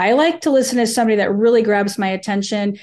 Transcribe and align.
I 0.00 0.12
like 0.12 0.40
to 0.40 0.50
listen 0.50 0.78
to 0.78 0.86
somebody 0.86 1.16
that 1.16 1.30
really 1.30 1.60
grabs 1.60 1.98
my 1.98 2.08
attention. 2.08 2.78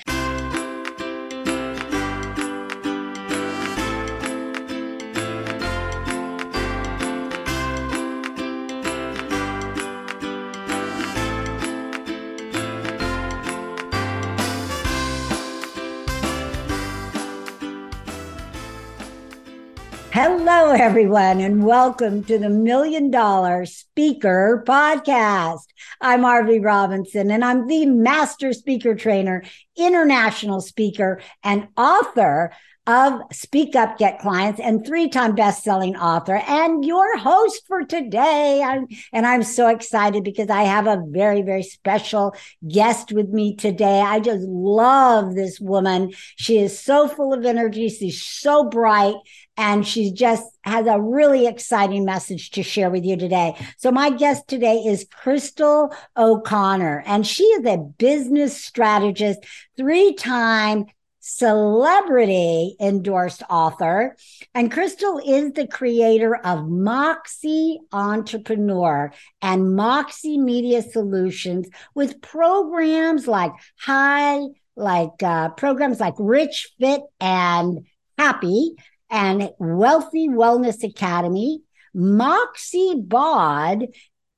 Hello, 20.12 20.72
everyone, 20.74 21.40
and 21.40 21.66
welcome 21.66 22.24
to 22.26 22.38
the 22.38 22.50
Million 22.50 23.10
Dollar 23.10 23.66
Speaker 23.66 24.64
Podcast. 24.68 25.67
I'm 26.00 26.22
Arvee 26.22 26.64
Robinson, 26.64 27.32
and 27.32 27.44
I'm 27.44 27.68
the 27.68 27.86
master 27.86 28.54
speaker 28.54 28.94
trainer, 28.96 29.44
international 29.76 30.62
speaker, 30.62 31.22
and 31.44 31.68
author 31.76 32.52
of 32.86 33.22
Speak 33.34 33.76
Up, 33.76 33.98
Get 33.98 34.20
Clients, 34.20 34.62
and 34.62 34.86
three-time 34.86 35.36
best-selling 35.36 35.98
author, 35.98 36.36
and 36.48 36.86
your 36.86 37.18
host 37.18 37.64
for 37.68 37.84
today. 37.84 38.62
I'm, 38.64 38.88
and 39.12 39.26
I'm 39.26 39.44
so 39.44 39.68
excited 39.68 40.24
because 40.24 40.50
I 40.50 40.64
have 40.64 40.88
a 40.88 41.04
very, 41.06 41.42
very 41.42 41.64
special 41.64 42.34
guest 42.66 43.12
with 43.12 43.28
me 43.28 43.56
today. 43.56 44.00
I 44.00 44.22
just 44.22 44.44
love 44.48 45.36
this 45.36 45.60
woman. 45.60 46.14
She 46.38 46.60
is 46.60 46.80
so 46.80 47.10
full 47.10 47.34
of 47.34 47.44
energy. 47.44 47.90
She's 47.90 48.24
so 48.24 48.70
bright 48.70 49.16
and 49.58 49.86
she 49.86 50.12
just 50.12 50.46
has 50.64 50.86
a 50.86 51.02
really 51.02 51.48
exciting 51.48 52.06
message 52.06 52.52
to 52.52 52.64
share 52.64 52.90
with 52.90 53.04
you 53.04 53.18
today. 53.18 53.56
So 53.78 53.92
my 53.92 54.12
guest 54.12 54.48
today 54.48 54.84
is 54.86 55.08
Crystal 55.12 55.94
O'Connor, 56.16 57.04
and 57.06 57.26
she 57.26 57.44
is 57.44 57.66
a 57.66 57.78
business 57.78 58.64
strategist, 58.64 59.40
three-time 59.76 60.86
celebrity 61.20 62.78
endorsed 62.80 63.44
author. 63.50 64.16
And 64.54 64.72
Crystal 64.72 65.20
is 65.20 65.52
the 65.52 65.68
creator 65.68 66.36
of 66.38 66.70
Moxie 66.70 67.80
Entrepreneur 67.92 69.12
and 69.42 69.76
Moxie 69.76 70.38
Media 70.38 70.82
Solutions 70.82 71.68
with 71.94 72.22
programs 72.22 73.28
like 73.28 73.52
High, 73.78 74.40
like 74.78 75.22
uh, 75.22 75.50
programs 75.50 76.00
like 76.00 76.14
Rich, 76.18 76.70
Fit, 76.80 77.02
and 77.20 77.86
Happy 78.18 78.76
and 79.10 79.52
Wealthy 79.60 80.28
Wellness 80.28 80.84
Academy, 80.84 81.62
Moxie 81.94 82.96
Bod, 83.02 83.86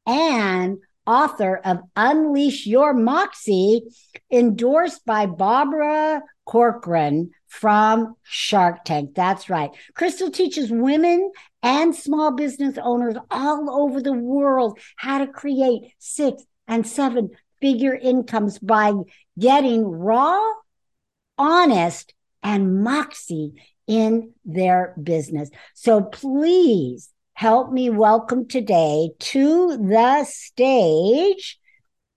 and 0.06 0.78
author 1.06 1.58
of 1.58 1.80
Unleash 1.95 2.67
Your 2.67 2.94
Moxie, 2.94 3.81
endorsed 4.31 5.06
by 5.06 5.25
Barbara 5.25 6.22
Corcoran 6.45 7.31
from 7.47 8.16
Shark 8.23 8.86
Tank. 8.86 9.16
That's 9.16 9.50
right. 9.50 9.72
Crystal 9.95 10.30
teaches 10.30 10.72
women 10.72 11.31
and 11.64 11.95
small 11.95 12.31
business 12.31 12.78
owners 12.81 13.16
all 13.31 13.70
over 13.70 14.02
the 14.02 14.14
world 14.14 14.80
how 14.95 15.17
to 15.17 15.28
create 15.28 15.94
six 15.97 16.44
and 16.67 16.86
seven 16.86 17.31
figure 17.59 17.95
incomes 17.95 18.59
by 18.59 18.94
getting 19.38 19.84
raw, 19.84 20.40
honest, 21.38 22.14
and 22.42 22.84
moxie 22.84 23.53
in 23.89 24.33
their 24.45 24.93
business. 25.01 25.49
So 25.73 26.03
please 26.03 27.09
help 27.33 27.71
me 27.71 27.89
welcome 27.89 28.47
today 28.47 29.09
to 29.17 29.77
the 29.77 30.23
stage. 30.25 31.59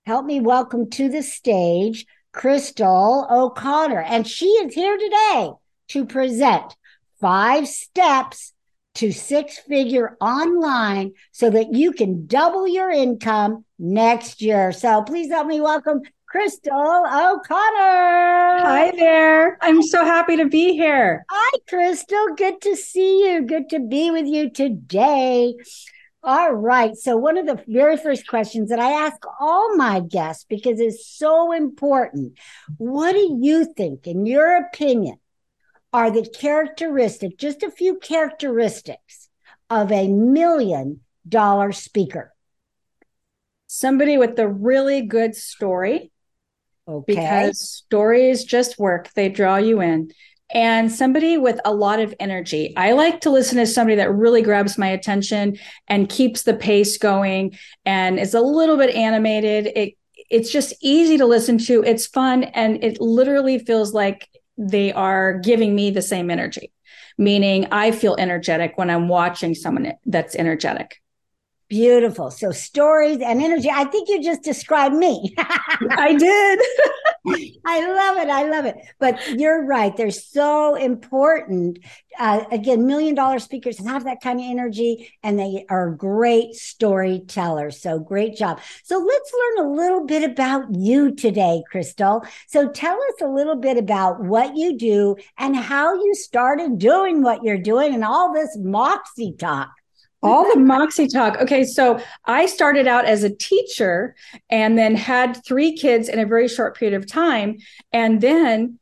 Help 0.05 0.27
me 0.27 0.41
welcome 0.41 0.91
to 0.91 1.09
the 1.09 1.23
stage 1.23 2.05
Crystal 2.33 3.27
O'Connor. 3.31 4.03
And 4.03 4.29
she 4.29 4.47
is 4.47 4.75
here 4.75 4.99
today 4.99 5.53
to 5.89 6.05
present 6.05 6.77
five 7.21 7.67
steps 7.67 8.53
to 8.97 9.11
six 9.11 9.59
figure 9.59 10.19
online 10.21 11.13
so 11.31 11.49
that 11.49 11.73
you 11.73 11.93
can 11.93 12.27
double 12.27 12.69
your 12.69 12.91
income 12.91 13.65
next 13.79 14.43
year. 14.43 14.73
So 14.73 15.03
please 15.03 15.31
help 15.31 15.47
me 15.47 15.63
welcome 15.63 16.03
Crystal 16.33 16.73
O'Connor. 16.73 18.65
Hi 18.65 18.91
there. 18.97 19.59
I'm 19.61 19.83
so 19.83 20.03
happy 20.03 20.39
to 20.39 20.47
be 20.47 20.73
here. 20.73 21.27
Hi, 21.31 21.59
Crystal. 21.69 22.29
Good 22.35 22.63
to 22.63 22.75
see 22.75 23.27
you. 23.27 23.43
Good 23.43 23.69
to 23.69 23.81
be 23.81 24.11
with 24.11 24.25
you 24.25 24.49
today. 24.49 25.53
All 26.23 26.55
right. 26.55 26.97
So, 26.97 27.19
one 27.19 27.37
of 27.37 27.45
the 27.45 27.63
very 27.69 27.99
first 27.99 28.27
questions 28.27 28.71
that 28.71 28.79
I 28.79 28.93
ask 28.93 29.19
all 29.41 29.77
my 29.77 30.01
guests, 30.01 30.47
because 30.49 30.81
it's 30.81 31.07
so 31.07 31.53
important, 31.53 32.39
what 32.79 33.13
do 33.13 33.39
you 33.43 33.67
think, 33.67 34.07
in 34.07 34.25
your 34.25 34.57
opinion, 34.57 35.19
are 35.93 36.11
the 36.11 36.27
characteristics, 36.27 37.35
just 37.37 37.63
a 37.63 37.71
few 37.71 37.99
characteristics 37.99 39.29
of 39.69 39.93
a 39.93 40.09
million 40.09 41.01
dollar 41.29 41.73
speaker? 41.73 42.33
Somebody 43.67 44.17
with 44.17 44.39
a 44.39 44.49
really 44.49 45.03
good 45.03 45.35
story 45.35 46.12
Okay. 46.89 47.15
Because 47.15 47.61
stories 47.61 48.45
just 48.45 48.79
work, 48.79 49.13
they 49.15 49.29
draw 49.29 49.57
you 49.57 49.81
in. 49.81 50.11
And 50.55 50.93
somebody 50.93 51.39
with 51.39 51.59
a 51.65 51.73
lot 51.73 51.99
of 51.99 52.15
energy. 52.21 52.75
I 52.77 52.93
like 52.93 53.23
to 53.23 53.31
listen 53.31 53.57
to 53.57 53.67
somebody 53.67 53.97
that 53.97 54.13
really 54.13 54.43
grabs 54.43 54.77
my 54.77 54.89
attention 54.89 55.57
and 55.89 56.11
keeps 56.11 56.43
the 56.43 56.53
pace 56.53 56.99
going 56.99 57.57
and 57.87 58.19
is 58.19 58.35
a 58.35 58.41
little 58.41 58.77
bit 58.77 58.95
animated. 58.95 59.73
It 59.75 59.95
it's 60.31 60.53
just 60.53 60.75
easy 60.81 61.19
to 61.19 61.27
listen 61.27 61.59
to. 61.59 61.83
It's 61.85 62.07
fun 62.07 62.45
and 62.45 62.83
it 62.85 63.01
literally 63.01 63.59
feels 63.59 63.93
like 63.93 64.29
they 64.59 64.93
are 64.93 65.39
giving 65.41 65.75
me 65.75 65.91
the 65.91 66.03
same 66.03 66.31
energy. 66.31 66.73
Meaning 67.19 67.69
I 67.71 67.91
feel 67.91 68.17
energetic 68.19 68.77
when 68.77 68.91
I'm 68.91 69.09
watching 69.09 69.55
someone 69.55 69.93
that's 70.07 70.35
energetic. 70.35 71.02
Beautiful. 71.73 72.31
So 72.31 72.51
stories 72.51 73.23
and 73.23 73.41
energy. 73.41 73.71
I 73.71 73.85
think 73.85 74.11
you 74.11 74.23
just 74.23 74.43
described 74.43 74.95
me. 74.95 75.35
I 75.39 76.13
did. 76.13 76.61
I 77.65 77.89
love 77.89 78.19
it. 78.19 78.29
I 78.29 78.43
love 78.47 78.67
it. 78.67 78.77
But 79.01 79.27
you're 79.41 79.65
right. 79.65 79.97
They're 79.97 80.11
so 80.11 80.75
important. 80.75 81.79
Uh, 82.19 82.45
again, 82.53 82.87
million 82.87 83.15
dollar 83.15 83.39
speakers 83.39 83.79
have 83.79 84.05
that 84.05 84.21
kind 84.21 84.39
of 84.39 84.45
energy 84.45 85.15
and 85.23 85.39
they 85.39 85.65
are 85.71 85.93
great 85.93 86.53
storytellers. 86.53 87.81
So 87.81 87.99
great 87.99 88.37
job. 88.37 88.61
So 88.85 88.99
let's 88.99 89.33
learn 89.33 89.67
a 89.67 89.73
little 89.73 90.05
bit 90.05 90.31
about 90.31 90.75
you 90.75 91.15
today, 91.15 91.63
Crystal. 91.71 92.23
So 92.49 92.69
tell 92.69 92.97
us 92.97 93.23
a 93.23 93.29
little 93.29 93.57
bit 93.57 93.79
about 93.79 94.23
what 94.23 94.59
you 94.59 94.77
do 94.77 95.17
and 95.39 95.57
how 95.57 95.95
you 95.95 96.15
started 96.17 96.77
doing 96.77 97.23
what 97.23 97.43
you're 97.43 97.57
doing 97.57 97.95
and 97.95 98.05
all 98.05 98.35
this 98.35 98.59
moxie 98.61 99.33
talk 99.39 99.71
all 100.23 100.53
the 100.53 100.61
moxie 100.61 101.09
talk. 101.09 101.37
Okay 101.41 101.65
so 101.65 102.01
i 102.25 102.47
started 102.47 102.87
out 102.87 103.05
as 103.05 103.25
a 103.25 103.35
teacher 103.35 104.15
and 104.51 104.79
then 104.79 104.95
had 104.95 105.45
three 105.45 105.77
kids 105.77 106.09
in 106.09 106.19
a 106.19 106.27
very 106.27 106.49
short 106.49 106.77
period 106.77 106.97
of 106.97 107.07
time 107.07 107.57
and 107.93 108.21
then 108.21 108.79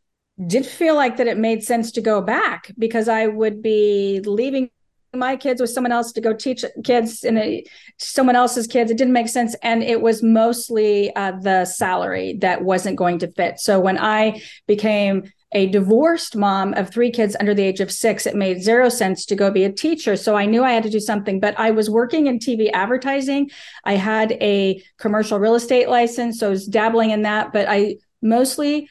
did 0.46 0.64
feel 0.64 0.94
like 0.94 1.18
that 1.18 1.26
it 1.26 1.36
made 1.36 1.62
sense 1.62 1.92
to 1.92 2.00
go 2.00 2.20
back 2.20 2.72
because 2.78 3.08
i 3.08 3.26
would 3.26 3.62
be 3.62 4.20
leaving 4.24 4.70
my 5.12 5.36
kids 5.36 5.60
with 5.60 5.70
someone 5.70 5.92
else 5.92 6.12
to 6.12 6.20
go 6.20 6.32
teach 6.32 6.64
kids 6.84 7.24
and 7.24 7.66
someone 7.98 8.36
else's 8.36 8.66
kids. 8.66 8.90
It 8.90 8.96
didn't 8.96 9.12
make 9.12 9.28
sense 9.28 9.56
and 9.62 9.82
it 9.82 10.00
was 10.00 10.22
mostly 10.22 11.14
uh, 11.16 11.32
the 11.40 11.64
salary 11.64 12.38
that 12.40 12.62
wasn't 12.62 12.96
going 12.96 13.18
to 13.20 13.28
fit. 13.28 13.58
So 13.58 13.80
when 13.80 13.98
i 13.98 14.40
became 14.66 15.30
a 15.52 15.66
divorced 15.66 16.36
mom 16.36 16.74
of 16.74 16.90
three 16.90 17.10
kids 17.10 17.36
under 17.40 17.54
the 17.54 17.62
age 17.62 17.80
of 17.80 17.90
six, 17.90 18.26
it 18.26 18.36
made 18.36 18.62
zero 18.62 18.88
sense 18.88 19.26
to 19.26 19.34
go 19.34 19.50
be 19.50 19.64
a 19.64 19.72
teacher. 19.72 20.16
So 20.16 20.36
I 20.36 20.46
knew 20.46 20.62
I 20.62 20.72
had 20.72 20.84
to 20.84 20.90
do 20.90 21.00
something, 21.00 21.40
but 21.40 21.58
I 21.58 21.72
was 21.72 21.90
working 21.90 22.28
in 22.28 22.38
TV 22.38 22.70
advertising. 22.72 23.50
I 23.84 23.94
had 23.94 24.32
a 24.32 24.82
commercial 24.98 25.38
real 25.38 25.56
estate 25.56 25.88
license. 25.88 26.38
So 26.38 26.46
I 26.46 26.50
was 26.50 26.66
dabbling 26.66 27.10
in 27.10 27.22
that, 27.22 27.52
but 27.52 27.66
I 27.68 27.96
mostly 28.22 28.88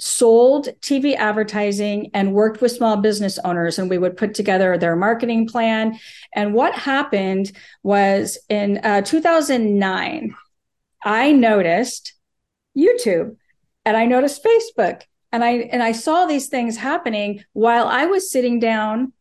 sold 0.00 0.68
TV 0.80 1.14
advertising 1.14 2.10
and 2.14 2.32
worked 2.32 2.62
with 2.62 2.72
small 2.72 2.96
business 2.96 3.38
owners 3.44 3.78
and 3.78 3.90
we 3.90 3.98
would 3.98 4.16
put 4.16 4.34
together 4.34 4.76
their 4.76 4.96
marketing 4.96 5.46
plan. 5.46 5.98
And 6.34 6.54
what 6.54 6.74
happened 6.74 7.52
was 7.82 8.38
in 8.48 8.80
uh, 8.82 9.02
2009, 9.02 10.34
I 11.04 11.32
noticed 11.32 12.14
YouTube 12.76 13.36
and 13.84 13.96
I 13.96 14.06
noticed 14.06 14.42
Facebook 14.42 15.02
and 15.32 15.44
i 15.44 15.50
and 15.50 15.82
i 15.82 15.92
saw 15.92 16.26
these 16.26 16.48
things 16.48 16.76
happening 16.76 17.44
while 17.52 17.86
i 17.86 18.06
was 18.06 18.30
sitting 18.30 18.58
down 18.58 19.12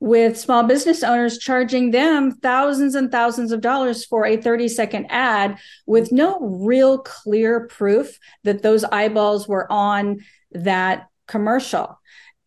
with 0.00 0.36
small 0.36 0.64
business 0.64 1.04
owners 1.04 1.38
charging 1.38 1.92
them 1.92 2.32
thousands 2.32 2.96
and 2.96 3.12
thousands 3.12 3.52
of 3.52 3.60
dollars 3.60 4.04
for 4.04 4.26
a 4.26 4.36
30 4.36 4.66
second 4.66 5.06
ad 5.10 5.58
with 5.86 6.10
no 6.10 6.40
real 6.40 6.98
clear 6.98 7.68
proof 7.68 8.18
that 8.42 8.62
those 8.62 8.82
eyeballs 8.82 9.46
were 9.46 9.70
on 9.70 10.18
that 10.50 11.06
commercial. 11.28 12.00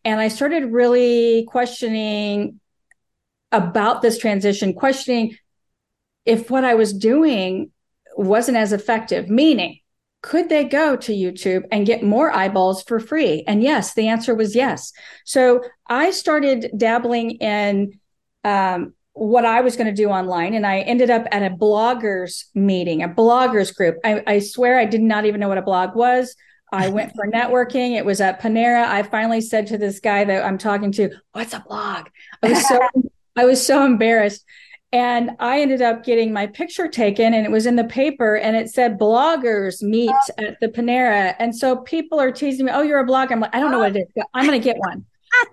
And 0.04 0.20
i 0.20 0.28
started 0.28 0.70
really 0.70 1.46
questioning 1.48 2.60
about 3.52 4.02
this 4.02 4.18
transition 4.18 4.74
questioning 4.74 5.38
if 6.26 6.50
what 6.50 6.64
i 6.64 6.74
was 6.74 6.92
doing 6.92 7.70
wasn't 8.16 8.56
as 8.56 8.72
effective, 8.72 9.28
meaning, 9.28 9.80
could 10.26 10.48
they 10.48 10.64
go 10.64 10.96
to 10.96 11.12
YouTube 11.12 11.62
and 11.70 11.86
get 11.86 12.02
more 12.02 12.34
eyeballs 12.34 12.82
for 12.82 12.98
free? 12.98 13.44
And 13.46 13.62
yes, 13.62 13.94
the 13.94 14.08
answer 14.08 14.34
was 14.34 14.56
yes. 14.56 14.92
So 15.24 15.62
I 15.86 16.10
started 16.10 16.72
dabbling 16.76 17.30
in 17.36 18.00
um, 18.42 18.92
what 19.12 19.44
I 19.44 19.60
was 19.60 19.76
going 19.76 19.86
to 19.86 19.92
do 19.92 20.08
online, 20.08 20.54
and 20.54 20.66
I 20.66 20.80
ended 20.80 21.10
up 21.10 21.26
at 21.30 21.44
a 21.44 21.54
bloggers 21.54 22.46
meeting, 22.56 23.04
a 23.04 23.08
bloggers 23.08 23.72
group. 23.72 23.98
I, 24.04 24.24
I 24.26 24.38
swear 24.40 24.80
I 24.80 24.84
did 24.84 25.00
not 25.00 25.26
even 25.26 25.40
know 25.40 25.48
what 25.48 25.58
a 25.58 25.62
blog 25.62 25.94
was. 25.94 26.34
I 26.72 26.88
went 26.88 27.12
for 27.14 27.26
networking. 27.32 27.96
It 27.96 28.04
was 28.04 28.20
at 28.20 28.42
Panera. 28.42 28.84
I 28.84 29.04
finally 29.04 29.40
said 29.40 29.68
to 29.68 29.78
this 29.78 30.00
guy 30.00 30.24
that 30.24 30.44
I'm 30.44 30.58
talking 30.58 30.90
to, 30.92 31.10
"What's 31.34 31.54
a 31.54 31.60
blog?" 31.60 32.08
I 32.42 32.48
was 32.48 32.66
so 32.66 32.80
I 33.36 33.44
was 33.44 33.64
so 33.64 33.84
embarrassed. 33.84 34.44
And 34.92 35.32
I 35.40 35.60
ended 35.60 35.82
up 35.82 36.04
getting 36.04 36.32
my 36.32 36.46
picture 36.46 36.88
taken 36.88 37.34
and 37.34 37.44
it 37.44 37.50
was 37.50 37.66
in 37.66 37.76
the 37.76 37.84
paper 37.84 38.36
and 38.36 38.56
it 38.56 38.70
said 38.70 38.98
bloggers 38.98 39.82
meet 39.82 40.10
oh. 40.10 40.44
at 40.44 40.60
the 40.60 40.68
Panera. 40.68 41.34
And 41.38 41.54
so 41.54 41.76
people 41.78 42.20
are 42.20 42.30
teasing 42.30 42.66
me, 42.66 42.72
Oh, 42.72 42.82
you're 42.82 43.00
a 43.00 43.06
blogger. 43.06 43.32
I'm 43.32 43.40
like, 43.40 43.54
I 43.54 43.60
don't 43.60 43.72
know 43.72 43.80
what 43.80 43.96
it 43.96 44.08
is. 44.16 44.24
I'm 44.32 44.46
going 44.46 44.58
to 44.60 44.64
get 44.64 44.78
one. 44.78 45.04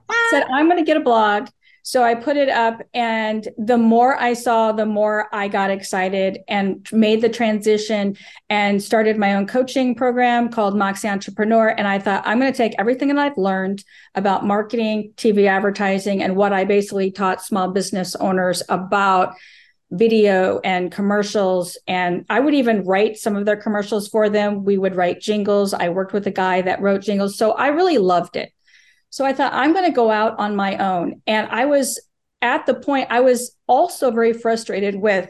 I 0.09 0.27
said, 0.31 0.43
I'm 0.53 0.67
going 0.67 0.77
to 0.77 0.85
get 0.85 0.97
a 0.97 1.01
blog. 1.01 1.47
So 1.85 2.01
I 2.01 2.15
put 2.15 2.37
it 2.37 2.47
up, 2.47 2.81
and 2.93 3.45
the 3.57 3.77
more 3.77 4.17
I 4.17 4.33
saw, 4.33 4.71
the 4.71 4.85
more 4.85 5.27
I 5.33 5.49
got 5.49 5.69
excited 5.69 6.39
and 6.47 6.87
made 6.93 7.21
the 7.21 7.27
transition 7.27 8.15
and 8.49 8.81
started 8.81 9.17
my 9.17 9.35
own 9.35 9.47
coaching 9.47 9.93
program 9.93 10.47
called 10.47 10.77
Moxie 10.77 11.09
Entrepreneur. 11.09 11.67
And 11.67 11.85
I 11.85 11.99
thought, 11.99 12.23
I'm 12.25 12.39
going 12.39 12.53
to 12.53 12.57
take 12.57 12.73
everything 12.79 13.09
that 13.09 13.17
I've 13.17 13.37
learned 13.37 13.83
about 14.15 14.45
marketing, 14.45 15.11
TV 15.17 15.47
advertising, 15.47 16.23
and 16.23 16.37
what 16.37 16.53
I 16.53 16.63
basically 16.63 17.11
taught 17.11 17.43
small 17.43 17.69
business 17.71 18.15
owners 18.15 18.63
about 18.69 19.35
video 19.91 20.61
and 20.63 20.89
commercials. 20.89 21.77
And 21.85 22.25
I 22.29 22.39
would 22.39 22.53
even 22.53 22.85
write 22.85 23.17
some 23.17 23.35
of 23.35 23.45
their 23.45 23.57
commercials 23.57 24.07
for 24.07 24.29
them. 24.29 24.63
We 24.63 24.77
would 24.77 24.95
write 24.95 25.19
jingles. 25.19 25.73
I 25.73 25.89
worked 25.89 26.13
with 26.13 26.25
a 26.27 26.31
guy 26.31 26.61
that 26.61 26.81
wrote 26.81 27.01
jingles. 27.01 27.37
So 27.37 27.51
I 27.51 27.67
really 27.67 27.97
loved 27.97 28.37
it. 28.37 28.53
So 29.13 29.23
I 29.23 29.33
thought, 29.33 29.53
I'm 29.53 29.73
going 29.73 29.85
to 29.85 29.91
go 29.91 30.09
out 30.09 30.39
on 30.39 30.55
my 30.55 30.75
own. 30.77 31.21
And 31.27 31.47
I 31.51 31.65
was 31.65 32.01
at 32.41 32.65
the 32.65 32.73
point, 32.73 33.09
I 33.11 33.19
was 33.19 33.55
also 33.67 34.09
very 34.09 34.33
frustrated 34.33 34.95
with 34.95 35.29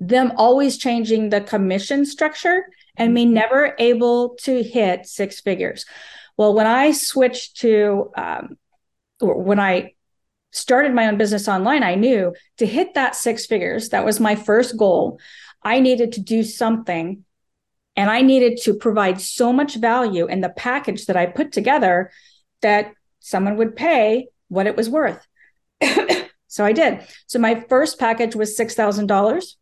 them 0.00 0.32
always 0.36 0.76
changing 0.76 1.28
the 1.28 1.42
commission 1.42 2.04
structure 2.04 2.66
and 2.96 3.14
me 3.14 3.24
never 3.24 3.76
able 3.78 4.30
to 4.40 4.64
hit 4.64 5.06
six 5.06 5.40
figures. 5.40 5.86
Well, 6.36 6.54
when 6.54 6.66
I 6.66 6.90
switched 6.90 7.58
to, 7.58 8.10
um, 8.16 8.58
when 9.20 9.60
I 9.60 9.94
started 10.50 10.92
my 10.92 11.06
own 11.06 11.18
business 11.18 11.46
online, 11.46 11.84
I 11.84 11.94
knew 11.94 12.34
to 12.58 12.66
hit 12.66 12.94
that 12.94 13.14
six 13.14 13.46
figures, 13.46 13.90
that 13.90 14.04
was 14.04 14.18
my 14.18 14.34
first 14.34 14.76
goal. 14.76 15.20
I 15.62 15.78
needed 15.78 16.10
to 16.14 16.20
do 16.20 16.42
something 16.42 17.22
and 17.94 18.10
I 18.10 18.22
needed 18.22 18.58
to 18.64 18.74
provide 18.74 19.20
so 19.20 19.52
much 19.52 19.76
value 19.76 20.26
in 20.26 20.40
the 20.40 20.48
package 20.48 21.06
that 21.06 21.16
I 21.16 21.26
put 21.26 21.52
together 21.52 22.10
that 22.62 22.92
someone 23.20 23.56
would 23.56 23.76
pay 23.76 24.28
what 24.48 24.66
it 24.66 24.76
was 24.76 24.88
worth. 24.88 25.26
so 26.46 26.64
I 26.64 26.72
did. 26.72 27.00
So 27.26 27.38
my 27.38 27.64
first 27.68 27.98
package 27.98 28.34
was 28.34 28.56
$6,000. 28.56 29.56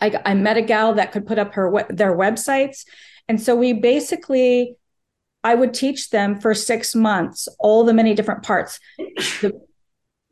I, 0.00 0.20
I 0.24 0.34
met 0.34 0.56
a 0.56 0.62
gal 0.62 0.94
that 0.94 1.12
could 1.12 1.26
put 1.26 1.38
up 1.38 1.54
her 1.54 1.86
their 1.88 2.14
websites. 2.14 2.84
And 3.28 3.40
so 3.40 3.56
we 3.56 3.72
basically, 3.72 4.76
I 5.42 5.54
would 5.54 5.74
teach 5.74 6.10
them 6.10 6.40
for 6.40 6.54
six 6.54 6.94
months 6.94 7.48
all 7.58 7.84
the 7.84 7.94
many 7.94 8.14
different 8.14 8.42
parts. 8.42 8.78
The, 9.40 9.60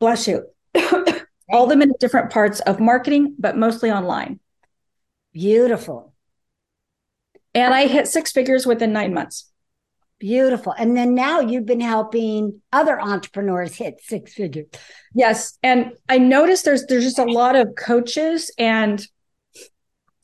bless 0.00 0.29
you. 0.29 0.44
all 1.50 1.67
the 1.67 1.76
many 1.76 1.93
different 1.99 2.31
parts 2.31 2.61
of 2.61 2.81
marketing, 2.81 3.35
but 3.38 3.56
mostly 3.56 3.91
online. 3.91 4.41
Beautiful. 5.32 6.12
And 7.55 7.73
I 7.73 7.87
hit 7.87 8.09
six 8.09 8.32
figures 8.32 8.67
within 8.67 8.93
nine 8.93 9.15
months. 9.15 9.50
Beautiful. 10.25 10.73
And 10.79 10.97
then 10.97 11.15
now 11.15 11.41
you've 11.41 11.67
been 11.67 11.82
helping 11.82 12.62
other 12.73 12.99
entrepreneurs 12.99 13.75
hit 13.75 14.00
six 14.03 14.32
figures. 14.32 14.65
Yes. 15.15 15.59
And 15.62 15.93
I 16.09 16.17
noticed 16.17 16.65
there's 16.65 16.87
there's 16.87 17.05
just 17.05 17.19
a 17.19 17.25
lot 17.26 17.56
of 17.56 17.75
coaches 17.76 18.50
and 18.56 19.06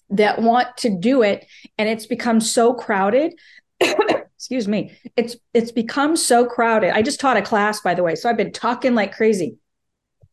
that 0.08 0.40
want 0.40 0.74
to 0.78 0.88
do 0.88 1.20
it 1.20 1.44
and 1.76 1.86
it's 1.86 2.06
become 2.06 2.40
so 2.40 2.72
crowded. 2.72 3.34
Excuse 3.80 4.66
me. 4.66 4.96
It's 5.18 5.36
it's 5.52 5.70
become 5.70 6.16
so 6.16 6.46
crowded. 6.46 6.96
I 6.96 7.02
just 7.02 7.20
taught 7.20 7.36
a 7.36 7.42
class 7.42 7.82
by 7.82 7.92
the 7.92 8.02
way, 8.02 8.14
so 8.14 8.30
I've 8.30 8.38
been 8.38 8.52
talking 8.52 8.94
like 8.94 9.14
crazy 9.14 9.58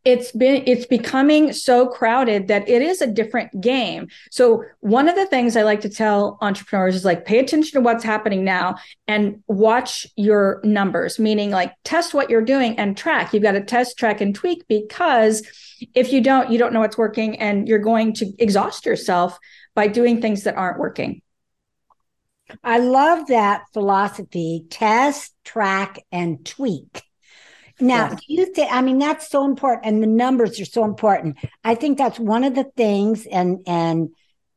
it's 0.07 0.31
been 0.31 0.63
it's 0.65 0.85
becoming 0.85 1.51
so 1.51 1.85
crowded 1.85 2.47
that 2.47 2.69
it 2.69 2.81
is 2.81 3.01
a 3.01 3.07
different 3.07 3.59
game. 3.59 4.07
So 4.31 4.63
one 4.79 5.09
of 5.09 5.15
the 5.15 5.25
things 5.25 5.57
i 5.57 5.63
like 5.63 5.81
to 5.81 5.89
tell 5.89 6.37
entrepreneurs 6.39 6.95
is 6.95 7.03
like 7.03 7.25
pay 7.25 7.39
attention 7.39 7.73
to 7.73 7.81
what's 7.81 8.05
happening 8.05 8.45
now 8.45 8.77
and 9.09 9.43
watch 9.47 10.07
your 10.15 10.61
numbers 10.63 11.19
meaning 11.19 11.51
like 11.51 11.73
test 11.83 12.13
what 12.13 12.29
you're 12.29 12.41
doing 12.41 12.79
and 12.79 12.95
track. 12.95 13.33
You've 13.33 13.43
got 13.43 13.51
to 13.51 13.61
test 13.61 13.97
track 13.97 14.21
and 14.21 14.33
tweak 14.33 14.65
because 14.69 15.45
if 15.93 16.13
you 16.13 16.21
don't 16.21 16.49
you 16.49 16.57
don't 16.57 16.71
know 16.71 16.79
what's 16.79 16.97
working 16.97 17.37
and 17.41 17.67
you're 17.67 17.77
going 17.77 18.13
to 18.13 18.31
exhaust 18.39 18.85
yourself 18.85 19.37
by 19.75 19.87
doing 19.87 20.21
things 20.21 20.43
that 20.43 20.55
aren't 20.55 20.79
working. 20.79 21.21
I 22.63 22.79
love 22.79 23.27
that 23.27 23.63
philosophy 23.73 24.67
test 24.69 25.35
track 25.43 26.05
and 26.13 26.45
tweak 26.45 27.03
now, 27.79 28.09
do 28.09 28.17
you 28.27 28.45
think, 28.53 28.71
I 28.71 28.81
mean, 28.81 28.99
that's 28.99 29.29
so 29.29 29.45
important 29.45 29.85
and 29.85 30.01
the 30.01 30.07
numbers 30.07 30.59
are 30.59 30.65
so 30.65 30.83
important. 30.83 31.37
I 31.63 31.75
think 31.75 31.97
that's 31.97 32.19
one 32.19 32.43
of 32.43 32.55
the 32.55 32.65
things, 32.75 33.25
and, 33.25 33.59
and, 33.67 34.09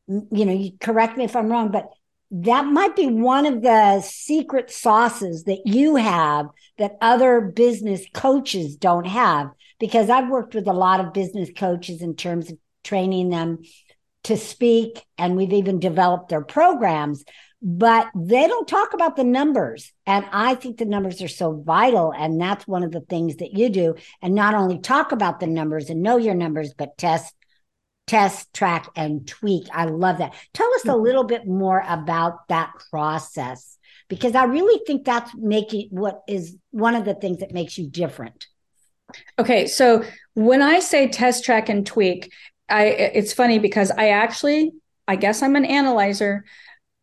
mm, 0.09 0.27
you 0.31 0.45
know, 0.45 0.53
you 0.53 0.71
correct 0.79 1.17
me 1.17 1.25
if 1.25 1.35
I'm 1.35 1.49
wrong, 1.49 1.71
but 1.71 1.89
that 2.31 2.65
might 2.65 2.95
be 2.95 3.07
one 3.07 3.45
of 3.45 3.61
the 3.61 4.01
secret 4.01 4.71
sauces 4.71 5.43
that 5.43 5.61
you 5.65 5.97
have 5.97 6.47
that 6.77 6.97
other 7.01 7.41
business 7.41 8.01
coaches 8.13 8.75
don't 8.75 9.07
have. 9.07 9.49
Because 9.79 10.11
I've 10.11 10.29
worked 10.29 10.53
with 10.53 10.67
a 10.67 10.73
lot 10.73 10.99
of 10.99 11.11
business 11.11 11.49
coaches 11.57 12.03
in 12.03 12.15
terms 12.15 12.51
of 12.51 12.57
training 12.83 13.31
them 13.31 13.63
to 14.25 14.37
speak, 14.37 15.03
and 15.17 15.35
we've 15.35 15.53
even 15.53 15.79
developed 15.79 16.29
their 16.29 16.43
programs 16.43 17.25
but 17.61 18.07
they 18.15 18.47
don't 18.47 18.67
talk 18.67 18.93
about 18.93 19.15
the 19.15 19.23
numbers. 19.23 19.91
And 20.07 20.25
I 20.31 20.55
think 20.55 20.77
the 20.77 20.85
numbers 20.85 21.21
are 21.21 21.27
so 21.27 21.53
vital. 21.53 22.11
And 22.11 22.41
that's 22.41 22.67
one 22.67 22.83
of 22.83 22.91
the 22.91 23.01
things 23.01 23.37
that 23.37 23.53
you 23.53 23.69
do. 23.69 23.95
And 24.21 24.33
not 24.33 24.55
only 24.55 24.79
talk 24.79 25.11
about 25.11 25.39
the 25.39 25.47
numbers 25.47 25.89
and 25.89 26.01
know 26.01 26.17
your 26.17 26.33
numbers, 26.33 26.73
but 26.75 26.97
test, 26.97 27.35
test, 28.07 28.51
track, 28.53 28.89
and 28.95 29.27
tweak. 29.27 29.67
I 29.71 29.85
love 29.85 30.17
that. 30.17 30.33
Tell 30.53 30.73
us 30.73 30.85
a 30.85 30.89
mm-hmm. 30.89 31.03
little 31.03 31.23
bit 31.23 31.45
more 31.45 31.83
about 31.87 32.47
that 32.47 32.71
process 32.89 33.77
because 34.07 34.35
I 34.35 34.45
really 34.45 34.81
think 34.85 35.05
that's 35.05 35.31
making 35.35 35.89
what 35.91 36.21
is 36.27 36.57
one 36.71 36.95
of 36.95 37.05
the 37.05 37.13
things 37.13 37.39
that 37.39 37.53
makes 37.53 37.77
you 37.77 37.87
different. 37.87 38.47
Okay. 39.37 39.67
So 39.67 40.03
when 40.33 40.61
I 40.61 40.79
say 40.79 41.07
test, 41.09 41.45
track, 41.45 41.69
and 41.69 41.85
tweak, 41.85 42.33
I, 42.67 42.85
it's 42.85 43.33
funny 43.33 43.59
because 43.59 43.91
I 43.91 44.09
actually, 44.09 44.71
I 45.07 45.15
guess 45.15 45.43
I'm 45.43 45.55
an 45.55 45.65
analyzer. 45.65 46.45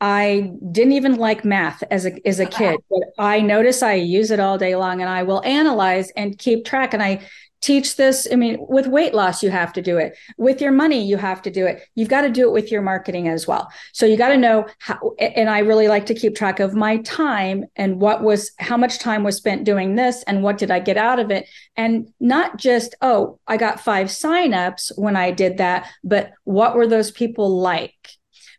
I 0.01 0.53
didn't 0.71 0.93
even 0.93 1.17
like 1.17 1.45
math 1.45 1.83
as 1.91 2.07
a 2.07 2.27
as 2.27 2.39
a 2.39 2.47
kid, 2.47 2.79
but 2.89 3.03
I 3.19 3.41
notice 3.41 3.83
I 3.83 3.95
use 3.95 4.31
it 4.31 4.39
all 4.39 4.57
day 4.57 4.77
long 4.77 5.01
and 5.01 5.11
I 5.11 5.25
will 5.25 5.43
analyze 5.45 6.11
and 6.11 6.39
keep 6.39 6.65
track 6.65 6.95
and 6.95 7.03
I 7.03 7.23
teach 7.61 7.97
this. 7.97 8.29
I 8.31 8.37
mean, 8.37 8.57
with 8.69 8.87
weight 8.87 9.15
loss, 9.15 9.43
you 9.43 9.51
have 9.51 9.73
to 9.73 9.83
do 9.83 9.99
it. 9.99 10.17
With 10.37 10.61
your 10.61 10.71
money, 10.71 11.05
you 11.05 11.17
have 11.17 11.43
to 11.43 11.51
do 11.51 11.67
it. 11.67 11.83
You've 11.95 12.09
got 12.09 12.21
to 12.21 12.31
do 12.31 12.47
it 12.49 12.53
with 12.53 12.71
your 12.71 12.83
marketing 12.83 13.29
as 13.29 13.49
well. 13.49 13.69
So 13.93 14.07
you 14.07 14.17
got 14.17 14.29
to 14.29 14.37
know 14.37 14.67
how, 14.79 15.15
and 15.19 15.51
I 15.51 15.59
really 15.61 15.89
like 15.89 16.07
to 16.07 16.15
keep 16.15 16.37
track 16.37 16.61
of 16.61 16.75
my 16.75 16.99
time 16.99 17.65
and 17.75 18.01
what 18.01 18.23
was, 18.23 18.53
how 18.59 18.77
much 18.77 19.01
time 19.01 19.25
was 19.25 19.37
spent 19.37 19.65
doing 19.65 19.97
this 19.97 20.23
and 20.25 20.43
what 20.43 20.59
did 20.59 20.71
I 20.71 20.79
get 20.79 20.97
out 20.97 21.19
of 21.19 21.33
it? 21.33 21.49
And 21.77 22.09
not 22.21 22.59
just, 22.59 22.95
oh, 23.03 23.41
I 23.49 23.57
got 23.57 23.81
five 23.81 24.07
signups 24.07 24.93
when 24.97 25.17
I 25.17 25.33
did 25.33 25.59
that, 25.59 25.89
but 26.05 26.31
what 26.45 26.77
were 26.77 26.87
those 26.87 27.11
people 27.11 27.59
like? 27.59 27.97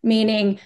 Meaning, 0.04 0.60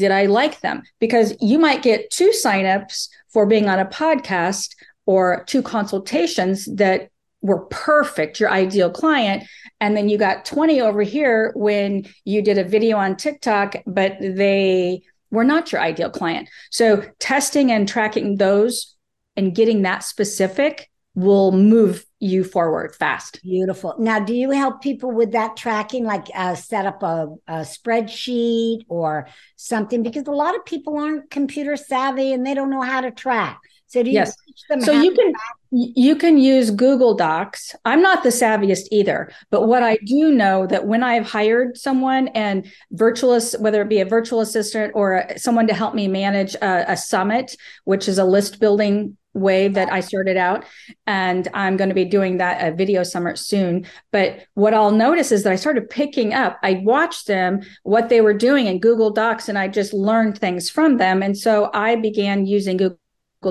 did 0.00 0.10
I 0.10 0.26
like 0.26 0.60
them? 0.60 0.82
Because 0.98 1.36
you 1.40 1.58
might 1.58 1.82
get 1.82 2.10
two 2.10 2.30
signups 2.30 3.08
for 3.28 3.46
being 3.46 3.68
on 3.68 3.78
a 3.78 3.86
podcast 3.86 4.74
or 5.06 5.44
two 5.46 5.62
consultations 5.62 6.66
that 6.76 7.10
were 7.42 7.66
perfect, 7.66 8.40
your 8.40 8.50
ideal 8.50 8.90
client. 8.90 9.44
And 9.80 9.96
then 9.96 10.08
you 10.08 10.18
got 10.18 10.44
20 10.44 10.80
over 10.80 11.02
here 11.02 11.52
when 11.54 12.06
you 12.24 12.42
did 12.42 12.58
a 12.58 12.64
video 12.64 12.96
on 12.96 13.16
TikTok, 13.16 13.76
but 13.86 14.16
they 14.20 15.02
were 15.30 15.44
not 15.44 15.72
your 15.72 15.80
ideal 15.80 16.10
client. 16.10 16.48
So 16.70 17.04
testing 17.18 17.70
and 17.70 17.88
tracking 17.88 18.36
those 18.36 18.96
and 19.36 19.54
getting 19.54 19.82
that 19.82 20.02
specific 20.02 20.90
will 21.14 21.52
move 21.52 22.04
you 22.20 22.44
forward 22.44 22.94
fast. 22.94 23.42
Beautiful. 23.42 23.94
Now, 23.98 24.20
do 24.20 24.34
you 24.34 24.50
help 24.50 24.82
people 24.82 25.10
with 25.10 25.32
that 25.32 25.56
tracking, 25.56 26.04
like 26.04 26.26
uh, 26.34 26.54
set 26.54 26.84
up 26.84 27.02
a, 27.02 27.34
a, 27.48 27.54
spreadsheet 27.60 28.80
or 28.88 29.26
something? 29.56 30.02
Because 30.02 30.26
a 30.26 30.32
lot 30.32 30.54
of 30.54 30.64
people 30.66 30.98
aren't 30.98 31.30
computer 31.30 31.76
savvy 31.76 32.32
and 32.32 32.46
they 32.46 32.54
don't 32.54 32.70
know 32.70 32.82
how 32.82 33.00
to 33.00 33.10
track. 33.10 33.58
So 33.86 34.04
do 34.04 34.10
you 34.10 34.14
yes. 34.18 34.36
so 34.84 34.92
you 34.92 35.12
can 35.12 35.32
you 35.72 36.14
can 36.14 36.38
use 36.38 36.70
Google 36.70 37.14
Docs. 37.14 37.74
I'm 37.84 38.02
not 38.02 38.22
the 38.22 38.28
savviest 38.28 38.86
either, 38.92 39.32
but 39.50 39.66
what 39.66 39.82
I 39.82 39.96
do 40.04 40.32
know 40.32 40.66
that 40.66 40.86
when 40.86 41.02
I've 41.02 41.26
hired 41.28 41.76
someone 41.76 42.28
and 42.28 42.70
virtual, 42.92 43.40
whether 43.58 43.82
it 43.82 43.88
be 43.88 44.00
a 44.00 44.04
virtual 44.04 44.40
assistant 44.40 44.92
or 44.94 45.26
someone 45.36 45.66
to 45.68 45.74
help 45.74 45.94
me 45.94 46.06
manage 46.06 46.54
a, 46.56 46.92
a 46.92 46.96
summit, 46.96 47.56
which 47.84 48.08
is 48.08 48.18
a 48.18 48.24
list 48.24 48.60
building 48.60 49.16
way 49.34 49.68
that 49.68 49.92
I 49.92 50.00
started 50.00 50.36
out. 50.36 50.64
And 51.06 51.48
I'm 51.54 51.76
going 51.76 51.88
to 51.88 51.94
be 51.94 52.04
doing 52.04 52.38
that 52.38 52.66
a 52.66 52.74
video 52.74 53.02
summit 53.02 53.38
soon. 53.38 53.86
But 54.10 54.46
what 54.54 54.74
I'll 54.74 54.90
notice 54.90 55.32
is 55.32 55.42
that 55.44 55.52
I 55.52 55.56
started 55.56 55.90
picking 55.90 56.34
up, 56.34 56.58
I 56.62 56.80
watched 56.84 57.26
them, 57.26 57.60
what 57.82 58.08
they 58.08 58.20
were 58.20 58.34
doing 58.34 58.66
in 58.66 58.80
Google 58.80 59.10
Docs, 59.10 59.48
and 59.48 59.58
I 59.58 59.68
just 59.68 59.92
learned 59.92 60.38
things 60.38 60.68
from 60.68 60.96
them. 60.96 61.22
And 61.22 61.36
so 61.36 61.70
I 61.72 61.96
began 61.96 62.46
using 62.46 62.76
Google 62.76 62.98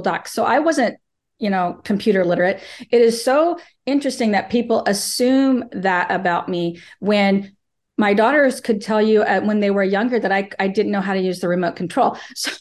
Docs. 0.01 0.33
So 0.33 0.45
I 0.45 0.59
wasn't 0.59 0.97
you 1.39 1.49
know 1.49 1.79
computer 1.85 2.25
literate 2.25 2.61
it 2.91 3.01
is 3.01 3.23
so 3.23 3.57
interesting 3.85 4.31
that 4.31 4.49
people 4.49 4.83
assume 4.85 5.63
that 5.71 6.11
about 6.11 6.49
me 6.49 6.79
when 6.99 7.55
my 7.99 8.13
daughters 8.13 8.61
could 8.61 8.81
tell 8.81 9.01
you 9.01 9.23
uh, 9.23 9.41
when 9.41 9.59
they 9.59 9.71
were 9.71 9.83
younger 9.83 10.19
that 10.19 10.31
I, 10.31 10.49
I 10.57 10.69
didn't 10.69 10.93
know 10.93 11.01
how 11.01 11.13
to 11.13 11.19
use 11.19 11.41
the 11.41 11.49
remote 11.49 11.75
control. 11.75 12.17
So 12.35 12.51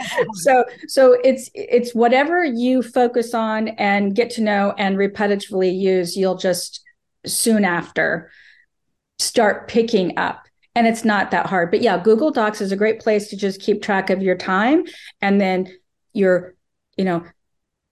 so 0.34 0.64
so 0.88 1.16
it's 1.22 1.48
it's 1.54 1.94
whatever 1.94 2.44
you 2.44 2.82
focus 2.82 3.32
on 3.32 3.68
and 3.68 4.12
get 4.12 4.28
to 4.30 4.42
know 4.42 4.74
and 4.76 4.96
repetitively 4.96 5.72
use 5.72 6.16
you'll 6.16 6.36
just 6.36 6.82
soon 7.24 7.64
after 7.64 8.28
start 9.20 9.68
picking 9.68 10.18
up. 10.18 10.46
And 10.74 10.88
it's 10.88 11.04
not 11.04 11.30
that 11.30 11.46
hard. 11.46 11.70
But 11.70 11.80
yeah 11.80 12.02
google 12.02 12.32
docs 12.32 12.60
is 12.60 12.72
a 12.72 12.76
great 12.76 12.98
place 12.98 13.28
to 13.28 13.36
just 13.36 13.60
keep 13.60 13.82
track 13.82 14.10
of 14.10 14.20
your 14.20 14.36
time 14.36 14.82
and 15.20 15.40
then 15.40 15.72
your 16.12 16.56
you 16.96 17.04
know 17.04 17.24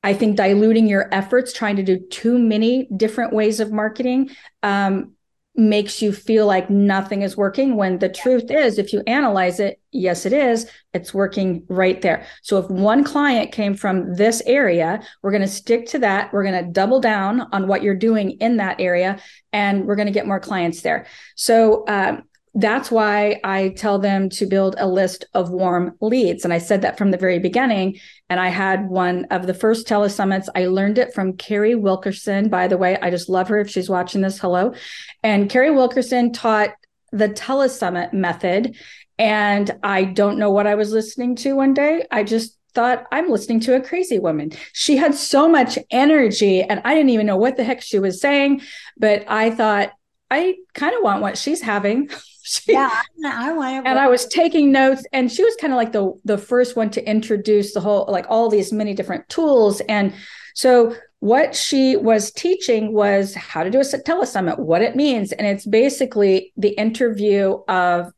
i 0.03 0.13
think 0.13 0.37
diluting 0.37 0.89
your 0.89 1.09
efforts 1.15 1.53
trying 1.53 1.77
to 1.77 1.85
do 1.85 2.01
too 2.11 2.37
many 2.37 2.89
different 2.97 3.33
ways 3.33 3.61
of 3.61 3.71
marketing 3.71 4.31
um, 4.65 5.13
makes 5.57 6.01
you 6.01 6.13
feel 6.13 6.47
like 6.47 6.71
nothing 6.71 7.23
is 7.23 7.37
working 7.37 7.77
when 7.77 7.99
the 7.99 8.09
truth 8.09 8.51
is 8.51 8.79
if 8.79 8.93
you 8.93 9.03
analyze 9.07 9.59
it 9.59 9.81
yes 9.91 10.25
it 10.25 10.33
is 10.33 10.71
it's 10.95 11.13
working 11.13 11.65
right 11.69 12.03
there. 12.03 12.25
So 12.43 12.59
if 12.59 12.71
one 12.71 13.05
client 13.05 13.53
came 13.53 13.75
from 13.75 14.15
this 14.15 14.43
area 14.47 15.03
we're 15.23 15.33
going 15.33 15.43
to 15.43 15.49
stick 15.49 15.87
to 15.89 15.99
that. 16.01 16.33
We're 16.33 16.45
going 16.45 16.65
to 16.65 16.71
double 16.71 17.01
down 17.01 17.43
on 17.53 17.67
what 17.67 17.83
you're 17.83 17.95
doing 17.95 18.33
in 18.33 18.57
that 18.59 18.81
area 18.81 19.21
and 19.53 19.87
we're 19.87 19.97
going 19.97 20.07
to 20.07 20.13
get 20.13 20.27
more 20.27 20.41
clients 20.41 20.83
there. 20.83 21.07
So 21.35 21.85
um, 21.89 22.23
that's 22.55 22.91
why 22.91 23.41
I 23.45 23.69
tell 23.71 23.99
them 23.99 24.29
to 24.31 24.47
build 24.47 24.75
a 24.79 24.89
list 24.89 25.25
of 25.35 25.51
warm 25.51 25.97
leads. 26.01 26.45
And 26.45 26.53
I 26.53 26.59
said 26.59 26.83
that 26.83 26.99
from 26.99 27.13
the 27.13 27.17
very 27.17 27.39
beginning. 27.39 27.99
And 28.29 28.41
I 28.41 28.49
had 28.49 28.89
one 28.89 29.27
of 29.27 29.47
the 29.47 29.55
first 29.55 29.87
telesummits. 29.87 30.49
I 30.57 30.67
learned 30.67 30.99
it 30.99 31.15
from 31.15 31.37
Carrie 31.37 31.77
Wilkerson. 31.77 32.49
By 32.49 32.67
the 32.67 32.79
way, 32.79 32.99
I 33.01 33.11
just 33.11 33.29
love 33.29 33.49
her 33.49 33.61
if 33.61 33.71
she's 33.71 33.89
watching 33.89 34.21
this. 34.21 34.39
Hello. 34.39 34.75
And 35.23 35.49
Carrie 35.49 35.71
Wilkerson 35.71 36.33
taught 36.33 36.71
the 37.13 37.29
telesummit 37.29 38.13
method. 38.13 38.77
And 39.17 39.71
I 39.83 40.05
don't 40.05 40.39
know 40.39 40.51
what 40.51 40.67
I 40.67 40.75
was 40.75 40.93
listening 40.93 41.37
to 41.37 41.55
one 41.55 41.75
day. 41.75 42.05
I 42.11 42.25
just 42.25 42.57
thought 42.75 43.05
I'm 43.13 43.31
listening 43.31 43.61
to 43.61 43.77
a 43.77 43.81
crazy 43.81 44.19
woman. 44.19 44.53
She 44.73 44.97
had 44.97 45.15
so 45.15 45.49
much 45.49 45.79
energy 45.91 46.63
and 46.63 46.81
I 46.85 46.95
didn't 46.95 47.11
even 47.11 47.27
know 47.27 47.37
what 47.37 47.57
the 47.57 47.65
heck 47.65 47.83
she 47.83 47.99
was 47.99 48.21
saying, 48.21 48.63
but 48.97 49.25
I 49.29 49.51
thought 49.51 49.93
I 50.31 50.57
kind 50.75 50.95
of 50.95 51.03
want 51.03 51.23
what 51.23 51.37
she's 51.37 51.61
having. 51.61 52.09
she, 52.43 52.73
yeah, 52.73 53.03
I 53.25 53.53
want. 53.53 53.87
And 53.87 53.99
I 53.99 54.09
was 54.09 54.27
taking 54.27 54.73
notes, 54.73 55.05
and 55.13 55.31
she 55.31 55.45
was 55.45 55.57
kind 55.57 55.73
of 55.73 55.77
like 55.77 55.93
the 55.93 56.13
the 56.25 56.39
first 56.39 56.77
one 56.77 56.91
to 56.91 57.09
introduce 57.09 57.75
the 57.75 57.81
whole 57.81 58.07
like 58.09 58.27
all 58.29 58.49
these 58.49 58.73
many 58.73 58.95
different 58.95 59.29
tools. 59.29 59.81
And 59.83 60.15
so 60.55 60.95
what 61.21 61.55
she 61.55 61.97
was 61.97 62.31
teaching 62.31 62.93
was 62.93 63.35
how 63.35 63.63
to 63.63 63.71
do 63.71 63.81
a 63.81 63.83
telesummit, 63.83 64.59
what 64.59 64.83
it 64.83 64.97
means, 64.97 65.33
and 65.33 65.47
it's 65.47 65.67
basically 65.67 66.53
the 66.57 66.71
interview 66.71 67.59
of 67.69 68.13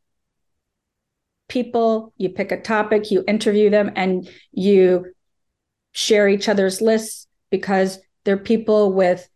people. 1.49 2.12
You 2.16 2.31
pick 2.31 2.52
a 2.52 2.61
topic, 2.61 3.11
you 3.11 3.25
interview 3.26 3.71
them, 3.71 3.92
and 3.97 4.28
you 4.52 5.12
share 5.92 6.28
each 6.28 6.49
other's 6.49 6.81
lists 6.81 7.26
because 7.50 7.99
they're 8.25 8.38
people 8.38 8.92
with 8.92 9.28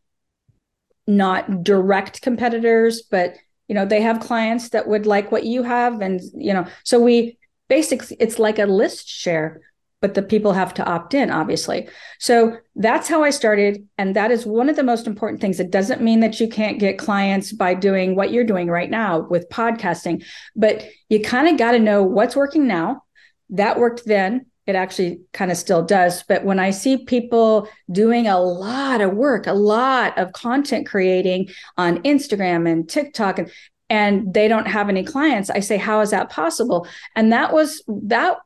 not 1.07 1.63
direct 1.63 2.23
competitors, 2.23 3.03
but 3.11 3.37
you 3.69 3.75
know 3.75 3.85
they 3.85 4.01
have 4.01 4.21
clients 4.21 4.71
that 4.71 4.89
would 4.89 5.07
like 5.07 5.33
what 5.33 5.45
you 5.45 5.63
have 5.63 6.01
and 6.01 6.21
you 6.35 6.53
know 6.53 6.67
so 6.85 7.01
we 7.01 7.37
basically 7.69 8.17
it's 8.21 8.39
like 8.39 8.59
a 8.59 8.67
list 8.67 9.09
share 9.09 9.61
but 10.03 10.15
the 10.15 10.23
people 10.23 10.53
have 10.53 10.75
to 10.75 10.85
opt 10.85 11.15
in 11.15 11.31
obviously. 11.31 11.89
So 12.21 12.59
that's 12.77 13.09
how 13.09 13.25
i 13.25 13.31
started 13.31 13.89
and 13.97 14.15
that 14.15 14.31
is 14.31 14.45
one 14.45 14.69
of 14.69 14.77
the 14.77 14.83
most 14.83 15.07
important 15.07 15.41
things. 15.41 15.59
It 15.59 15.71
doesn't 15.71 16.03
mean 16.03 16.21
that 16.21 16.39
you 16.39 16.49
can't 16.49 16.79
get 16.79 16.99
clients 16.99 17.51
by 17.53 17.75
doing 17.75 18.15
what 18.15 18.31
you're 18.31 18.45
doing 18.45 18.69
right 18.69 18.91
now 18.91 19.21
with 19.21 19.49
podcasting 19.49 20.25
but 20.55 20.87
you 21.09 21.21
kind 21.23 21.49
of 21.49 21.57
got 21.57 21.73
to 21.73 21.79
know 21.79 22.03
what's 22.03 22.37
working 22.37 22.67
now. 22.67 23.03
That 23.51 23.79
worked 23.79 24.05
then 24.05 24.47
it 24.67 24.75
actually 24.75 25.21
kind 25.33 25.51
of 25.51 25.57
still 25.57 25.83
does. 25.83 26.23
But 26.25 26.45
when 26.45 26.59
I 26.59 26.71
see 26.71 27.05
people 27.05 27.69
doing 27.91 28.27
a 28.27 28.41
lot 28.41 29.01
of 29.01 29.15
work, 29.15 29.47
a 29.47 29.53
lot 29.53 30.19
of 30.19 30.33
content 30.33 30.87
creating 30.87 31.49
on 31.77 32.03
Instagram 32.03 32.71
and 32.71 32.89
TikTok, 32.89 33.39
and, 33.39 33.51
and 33.89 34.35
they 34.35 34.49
don't 34.49 34.67
have 34.67 34.89
any 34.89 35.05
clients, 35.05 35.51
I 35.51 35.61
say, 35.61 35.77
how 35.77 36.01
is 36.01 36.11
that 36.11 36.31
possible? 36.31 36.87
And 37.15 37.33
that 37.33 37.53
was 37.53 37.83
that 37.87 38.39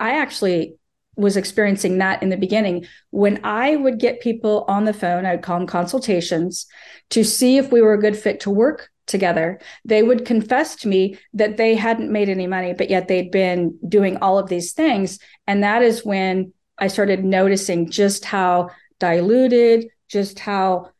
I 0.00 0.18
actually 0.18 0.76
was 1.16 1.36
experiencing 1.36 1.98
that 1.98 2.22
in 2.22 2.28
the 2.28 2.36
beginning 2.36 2.86
when 3.10 3.40
I 3.44 3.74
would 3.74 3.98
get 3.98 4.20
people 4.20 4.64
on 4.68 4.84
the 4.84 4.92
phone, 4.92 5.26
I'd 5.26 5.42
call 5.42 5.58
them 5.58 5.66
consultations 5.66 6.66
to 7.10 7.24
see 7.24 7.58
if 7.58 7.72
we 7.72 7.82
were 7.82 7.94
a 7.94 8.00
good 8.00 8.16
fit 8.16 8.40
to 8.40 8.50
work 8.50 8.90
together, 9.08 9.58
they 9.84 10.02
would 10.02 10.24
confess 10.24 10.76
to 10.76 10.88
me 10.88 11.18
that 11.34 11.56
they 11.56 11.74
hadn't 11.74 12.12
made 12.12 12.28
any 12.28 12.46
money, 12.46 12.72
but 12.72 12.90
yet 12.90 13.08
they'd 13.08 13.30
been 13.30 13.76
doing 13.88 14.16
all 14.18 14.38
of 14.38 14.48
these 14.48 14.72
things. 14.72 15.18
And 15.46 15.62
that 15.62 15.82
is 15.82 16.04
when 16.04 16.52
I 16.78 16.88
started 16.88 17.24
noticing 17.24 17.90
just 17.90 18.24
how 18.24 18.70
diluted, 19.00 19.88
just 20.08 20.38
how 20.38 20.90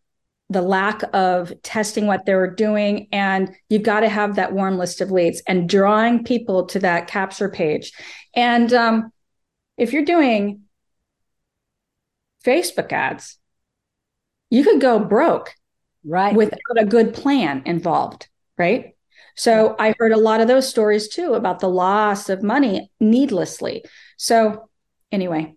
the 0.50 0.62
lack 0.62 1.02
of 1.12 1.52
testing 1.62 2.06
what 2.06 2.24
they 2.24 2.34
were 2.34 2.50
doing. 2.50 3.08
And 3.12 3.54
you've 3.68 3.82
got 3.82 4.00
to 4.00 4.08
have 4.08 4.36
that 4.36 4.52
warm 4.52 4.78
list 4.78 5.00
of 5.00 5.10
leads 5.10 5.42
and 5.46 5.68
drawing 5.68 6.24
people 6.24 6.66
to 6.66 6.80
that 6.80 7.06
capture 7.06 7.48
page. 7.48 7.92
And 8.34 8.72
um, 8.72 9.12
if 9.76 9.92
you're 9.92 10.04
doing 10.04 10.62
Facebook 12.44 12.92
ads, 12.92 13.38
you 14.50 14.64
could 14.64 14.80
go 14.80 14.98
broke 14.98 15.54
right. 16.04 16.34
without 16.34 16.78
a 16.78 16.84
good 16.84 17.14
plan 17.14 17.62
involved 17.66 18.28
right? 18.58 18.96
So 19.36 19.76
i 19.78 19.94
heard 19.98 20.12
a 20.12 20.18
lot 20.18 20.40
of 20.40 20.48
those 20.48 20.68
stories 20.68 21.08
too 21.08 21.34
about 21.34 21.60
the 21.60 21.68
loss 21.68 22.28
of 22.28 22.42
money 22.42 22.90
needlessly. 23.00 23.84
So 24.16 24.68
anyway. 25.12 25.54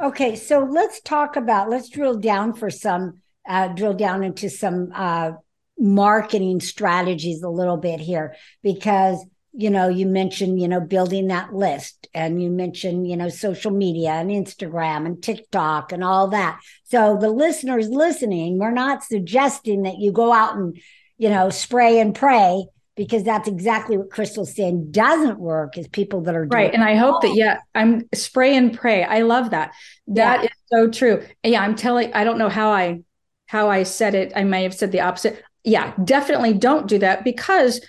Okay 0.00 0.36
so 0.36 0.60
let's 0.60 1.00
talk 1.00 1.36
about 1.36 1.70
let's 1.70 1.88
drill 1.88 2.18
down 2.18 2.52
for 2.52 2.70
some 2.70 3.22
uh, 3.48 3.68
drill 3.68 3.94
down 3.94 4.22
into 4.22 4.50
some 4.50 4.90
uh, 4.94 5.32
marketing 5.78 6.60
strategies 6.60 7.42
a 7.42 7.48
little 7.48 7.76
bit 7.76 8.00
here 8.00 8.34
because 8.62 9.24
you 9.58 9.70
know, 9.70 9.88
you 9.88 10.04
mentioned, 10.04 10.60
you 10.60 10.68
know, 10.68 10.80
building 10.80 11.28
that 11.28 11.54
list 11.54 12.08
and 12.12 12.42
you 12.42 12.50
mentioned, 12.50 13.08
you 13.08 13.16
know, 13.16 13.30
social 13.30 13.70
media 13.70 14.10
and 14.10 14.30
Instagram 14.30 15.06
and 15.06 15.22
TikTok 15.22 15.92
and 15.92 16.04
all 16.04 16.28
that. 16.28 16.60
So 16.84 17.16
the 17.18 17.30
listeners 17.30 17.88
listening, 17.88 18.58
we're 18.58 18.70
not 18.70 19.02
suggesting 19.02 19.82
that 19.82 19.98
you 19.98 20.12
go 20.12 20.30
out 20.30 20.56
and, 20.56 20.78
you 21.16 21.30
know, 21.30 21.48
spray 21.48 22.00
and 22.00 22.14
pray 22.14 22.66
because 22.96 23.24
that's 23.24 23.48
exactly 23.48 23.96
what 23.96 24.10
Crystal's 24.10 24.54
saying 24.54 24.90
doesn't 24.90 25.38
work 25.38 25.78
is 25.78 25.88
people 25.88 26.20
that 26.22 26.34
are 26.34 26.44
right. 26.44 26.72
And 26.72 26.84
I 26.84 26.96
hope 26.96 27.22
that, 27.22 27.34
yeah, 27.34 27.58
I'm 27.74 28.06
spray 28.14 28.56
and 28.56 28.76
pray. 28.76 29.04
I 29.04 29.22
love 29.22 29.50
that. 29.50 29.72
That 30.08 30.42
yeah. 30.42 30.44
is 30.44 30.50
so 30.70 30.90
true. 30.90 31.24
Yeah. 31.42 31.62
I'm 31.62 31.76
telling, 31.76 32.12
I 32.12 32.24
don't 32.24 32.38
know 32.38 32.50
how 32.50 32.70
I, 32.70 33.00
how 33.46 33.70
I 33.70 33.84
said 33.84 34.14
it. 34.14 34.32
I 34.36 34.44
may 34.44 34.64
have 34.64 34.74
said 34.74 34.92
the 34.92 35.00
opposite. 35.00 35.42
Yeah, 35.64 35.94
definitely 36.04 36.52
don't 36.52 36.86
do 36.86 36.98
that 36.98 37.24
because 37.24 37.80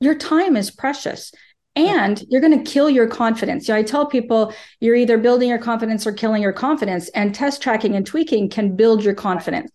your 0.00 0.14
time 0.14 0.56
is 0.56 0.70
precious 0.70 1.32
and 1.76 2.24
you're 2.28 2.40
going 2.40 2.64
to 2.64 2.70
kill 2.70 2.90
your 2.90 3.06
confidence. 3.06 3.68
You 3.68 3.74
know, 3.74 3.80
I 3.80 3.82
tell 3.82 4.06
people 4.06 4.52
you're 4.80 4.96
either 4.96 5.18
building 5.18 5.48
your 5.48 5.58
confidence 5.58 6.06
or 6.06 6.12
killing 6.12 6.42
your 6.42 6.52
confidence, 6.52 7.08
and 7.10 7.34
test 7.34 7.62
tracking 7.62 7.94
and 7.94 8.04
tweaking 8.04 8.48
can 8.48 8.74
build 8.74 9.04
your 9.04 9.14
confidence. 9.14 9.70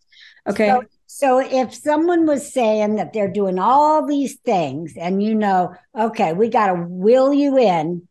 Okay. 0.48 0.68
So, 0.68 0.84
so 1.08 1.40
if 1.40 1.74
someone 1.74 2.26
was 2.26 2.52
saying 2.52 2.96
that 2.96 3.14
they're 3.14 3.32
doing 3.32 3.58
all 3.58 4.06
these 4.06 4.36
things 4.40 4.96
and 4.98 5.24
you 5.24 5.34
know, 5.34 5.74
okay, 5.98 6.34
we 6.34 6.50
got 6.50 6.68
to 6.68 6.86
will 6.88 7.34
you 7.34 7.58
in 7.58 8.08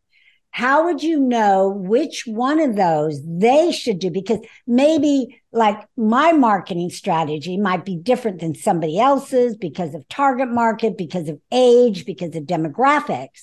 how 0.55 0.85
would 0.85 1.03
you 1.03 1.19
know 1.19 1.69
which 1.69 2.29
one 2.29 2.61
of 2.61 2.77
those 2.77 3.21
they 3.27 3.73
should 3.73 3.99
do? 3.99 4.09
Because 4.09 4.39
maybe 4.69 5.43
like 5.51 5.85
my 5.97 6.31
marketing 6.31 6.91
strategy 6.91 7.57
might 7.57 7.85
be 7.85 7.97
different 7.97 8.39
than 8.39 8.55
somebody 8.55 9.01
else's 9.01 9.57
because 9.57 9.97
of 9.97 10.09
target 10.09 10.49
market, 10.49 10.97
because 10.97 11.29
of 11.29 11.41
age, 11.51 12.07
because 12.07 12.37
of 12.37 12.45
demographics, 12.45 13.43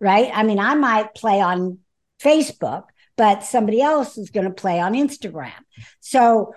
right? 0.00 0.32
I 0.34 0.42
mean, 0.42 0.58
I 0.58 0.74
might 0.74 1.14
play 1.14 1.40
on 1.40 1.78
Facebook, 2.20 2.86
but 3.16 3.44
somebody 3.44 3.80
else 3.80 4.18
is 4.18 4.30
going 4.30 4.48
to 4.48 4.52
play 4.52 4.80
on 4.80 4.94
Instagram. 4.94 5.52
So, 6.00 6.56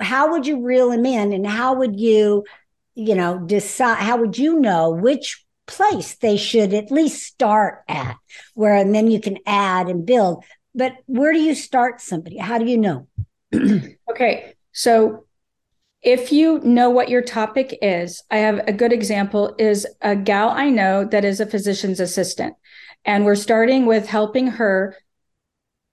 how 0.00 0.30
would 0.30 0.46
you 0.46 0.64
reel 0.64 0.90
them 0.90 1.04
in 1.04 1.32
and 1.32 1.44
how 1.44 1.74
would 1.74 1.98
you, 1.98 2.44
you 2.94 3.16
know, 3.16 3.36
decide, 3.36 3.98
how 3.98 4.18
would 4.18 4.38
you 4.38 4.60
know 4.60 4.90
which 4.90 5.44
place 5.68 6.16
they 6.16 6.36
should 6.36 6.74
at 6.74 6.90
least 6.90 7.22
start 7.22 7.84
at 7.86 8.16
where, 8.54 8.74
and 8.74 8.92
then 8.94 9.10
you 9.10 9.20
can 9.20 9.38
add 9.46 9.88
and 9.88 10.04
build. 10.04 10.44
But 10.74 10.94
where 11.06 11.32
do 11.32 11.40
you 11.40 11.54
start 11.54 12.00
somebody? 12.00 12.38
How 12.38 12.58
do 12.58 12.64
you 12.64 12.78
know? 12.78 13.06
okay. 14.10 14.54
So, 14.72 15.26
if 16.02 16.30
you 16.32 16.60
know 16.60 16.90
what 16.90 17.08
your 17.08 17.22
topic 17.22 17.76
is, 17.82 18.22
I 18.30 18.38
have 18.38 18.60
a 18.68 18.72
good 18.72 18.92
example 18.92 19.54
is 19.58 19.86
a 20.00 20.14
gal 20.14 20.50
I 20.50 20.70
know 20.70 21.04
that 21.04 21.24
is 21.24 21.40
a 21.40 21.46
physician's 21.46 21.98
assistant. 21.98 22.54
And 23.04 23.24
we're 23.24 23.34
starting 23.34 23.86
with 23.86 24.06
helping 24.06 24.46
her 24.46 24.96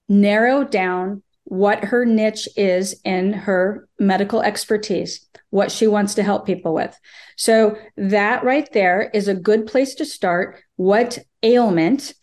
narrow 0.07 0.63
down 0.63 1.23
what 1.45 1.85
her 1.85 2.05
niche 2.05 2.47
is 2.55 2.99
in 3.03 3.33
her 3.33 3.87
medical 3.99 4.41
expertise, 4.41 5.24
what 5.49 5.71
she 5.71 5.87
wants 5.87 6.15
to 6.15 6.23
help 6.23 6.45
people 6.45 6.73
with. 6.73 6.97
So 7.37 7.77
that 7.97 8.43
right 8.43 8.71
there 8.73 9.09
is 9.13 9.27
a 9.27 9.35
good 9.35 9.67
place 9.67 9.95
to 9.95 10.05
start. 10.05 10.61
What 10.75 11.19
ailment 11.43 12.13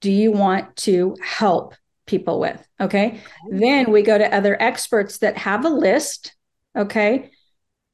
do 0.00 0.10
you 0.10 0.32
want 0.32 0.76
to 0.76 1.16
help 1.22 1.74
people 2.06 2.40
with? 2.40 2.66
Okay. 2.80 3.20
Then 3.50 3.90
we 3.90 4.02
go 4.02 4.16
to 4.16 4.34
other 4.34 4.60
experts 4.60 5.18
that 5.18 5.36
have 5.38 5.64
a 5.64 5.70
list. 5.70 6.34
Okay 6.76 7.30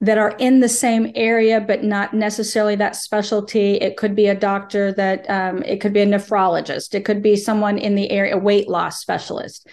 that 0.00 0.18
are 0.18 0.34
in 0.38 0.60
the 0.60 0.68
same 0.68 1.10
area 1.14 1.60
but 1.60 1.82
not 1.82 2.12
necessarily 2.12 2.76
that 2.76 2.94
specialty 2.94 3.74
it 3.74 3.96
could 3.96 4.14
be 4.14 4.26
a 4.26 4.34
doctor 4.34 4.92
that 4.92 5.28
um, 5.30 5.62
it 5.62 5.80
could 5.80 5.92
be 5.92 6.00
a 6.00 6.06
nephrologist 6.06 6.94
it 6.94 7.04
could 7.04 7.22
be 7.22 7.34
someone 7.34 7.78
in 7.78 7.94
the 7.94 8.10
area 8.10 8.36
a 8.36 8.38
weight 8.38 8.68
loss 8.68 9.00
specialist 9.00 9.66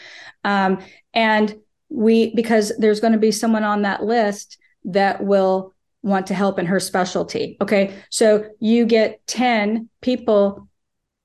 um, 0.45 0.79
and 1.13 1.55
we 1.89 2.33
because 2.35 2.71
there's 2.77 3.01
going 3.01 3.13
to 3.13 3.19
be 3.19 3.31
someone 3.31 3.63
on 3.63 3.81
that 3.81 4.03
list 4.03 4.57
that 4.85 5.23
will 5.23 5.73
want 6.01 6.27
to 6.27 6.33
help 6.33 6.59
in 6.59 6.65
her 6.65 6.79
specialty 6.79 7.57
okay 7.61 7.95
so 8.09 8.45
you 8.59 8.85
get 8.85 9.25
10 9.27 9.89
people 10.01 10.67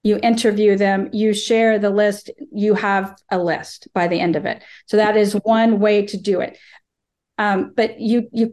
you 0.02 0.18
interview 0.22 0.76
them 0.76 1.08
you 1.12 1.34
share 1.34 1.78
the 1.78 1.90
list 1.90 2.30
you 2.52 2.74
have 2.74 3.16
a 3.30 3.38
list 3.38 3.88
by 3.92 4.06
the 4.06 4.20
end 4.20 4.36
of 4.36 4.46
it 4.46 4.62
so 4.86 4.96
that 4.96 5.16
is 5.16 5.32
one 5.44 5.80
way 5.80 6.06
to 6.06 6.16
do 6.16 6.40
it 6.40 6.56
um, 7.38 7.72
but 7.76 8.00
you 8.00 8.28
you 8.32 8.52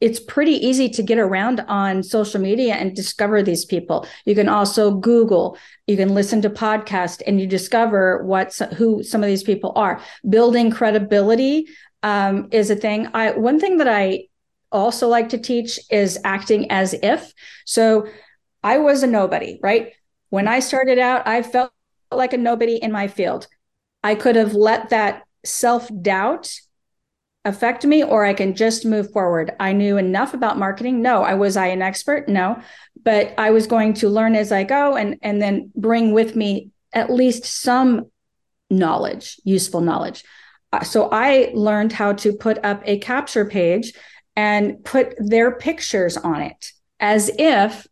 it's 0.00 0.20
pretty 0.20 0.52
easy 0.52 0.90
to 0.90 1.02
get 1.02 1.18
around 1.18 1.60
on 1.68 2.02
social 2.02 2.40
media 2.40 2.74
and 2.74 2.94
discover 2.94 3.42
these 3.42 3.64
people. 3.64 4.06
You 4.26 4.34
can 4.34 4.48
also 4.48 4.92
Google, 4.92 5.56
you 5.86 5.96
can 5.96 6.12
listen 6.12 6.42
to 6.42 6.50
podcasts 6.50 7.22
and 7.26 7.40
you 7.40 7.46
discover 7.46 8.22
what 8.24 8.54
who 8.76 9.02
some 9.02 9.22
of 9.22 9.26
these 9.26 9.42
people 9.42 9.72
are. 9.74 10.02
Building 10.28 10.70
credibility 10.70 11.68
um, 12.02 12.48
is 12.52 12.70
a 12.70 12.76
thing. 12.76 13.08
I 13.14 13.32
one 13.32 13.60
thing 13.60 13.78
that 13.78 13.88
I 13.88 14.28
also 14.72 15.08
like 15.08 15.30
to 15.30 15.38
teach 15.38 15.80
is 15.90 16.18
acting 16.24 16.70
as 16.70 16.94
if. 16.94 17.32
So 17.64 18.08
I 18.62 18.78
was 18.78 19.02
a 19.02 19.06
nobody, 19.06 19.58
right? 19.62 19.92
When 20.30 20.48
I 20.48 20.60
started 20.60 20.98
out, 20.98 21.26
I 21.26 21.42
felt 21.42 21.72
like 22.10 22.32
a 22.32 22.38
nobody 22.38 22.76
in 22.76 22.92
my 22.92 23.08
field. 23.08 23.46
I 24.02 24.14
could 24.14 24.36
have 24.36 24.54
let 24.54 24.90
that 24.90 25.24
self 25.44 25.88
doubt 26.02 26.52
affect 27.44 27.84
me 27.84 28.02
or 28.02 28.24
I 28.24 28.34
can 28.34 28.54
just 28.54 28.84
move 28.84 29.12
forward. 29.12 29.54
I 29.60 29.72
knew 29.72 29.96
enough 29.96 30.34
about 30.34 30.58
marketing. 30.58 31.00
No, 31.00 31.22
I 31.22 31.34
was 31.34 31.56
I 31.56 31.68
an 31.68 31.80
expert? 31.80 32.28
No, 32.28 32.60
but 33.04 33.34
I 33.38 33.50
was 33.50 33.68
going 33.68 33.94
to 33.94 34.08
learn 34.08 34.34
as 34.34 34.50
I 34.50 34.64
go 34.64 34.96
and 34.96 35.16
and 35.22 35.40
then 35.40 35.70
bring 35.76 36.12
with 36.12 36.34
me 36.34 36.70
at 36.92 37.10
least 37.10 37.44
some 37.44 38.10
knowledge, 38.68 39.40
useful 39.44 39.80
knowledge. 39.80 40.24
Uh, 40.72 40.82
so 40.82 41.08
I 41.10 41.50
learned 41.54 41.92
how 41.92 42.12
to 42.14 42.32
put 42.32 42.64
up 42.64 42.82
a 42.84 42.98
capture 42.98 43.44
page 43.44 43.92
and 44.34 44.84
put 44.84 45.14
their 45.18 45.52
pictures 45.52 46.16
on 46.16 46.42
it 46.42 46.72
as 47.00 47.30
if 47.38 47.86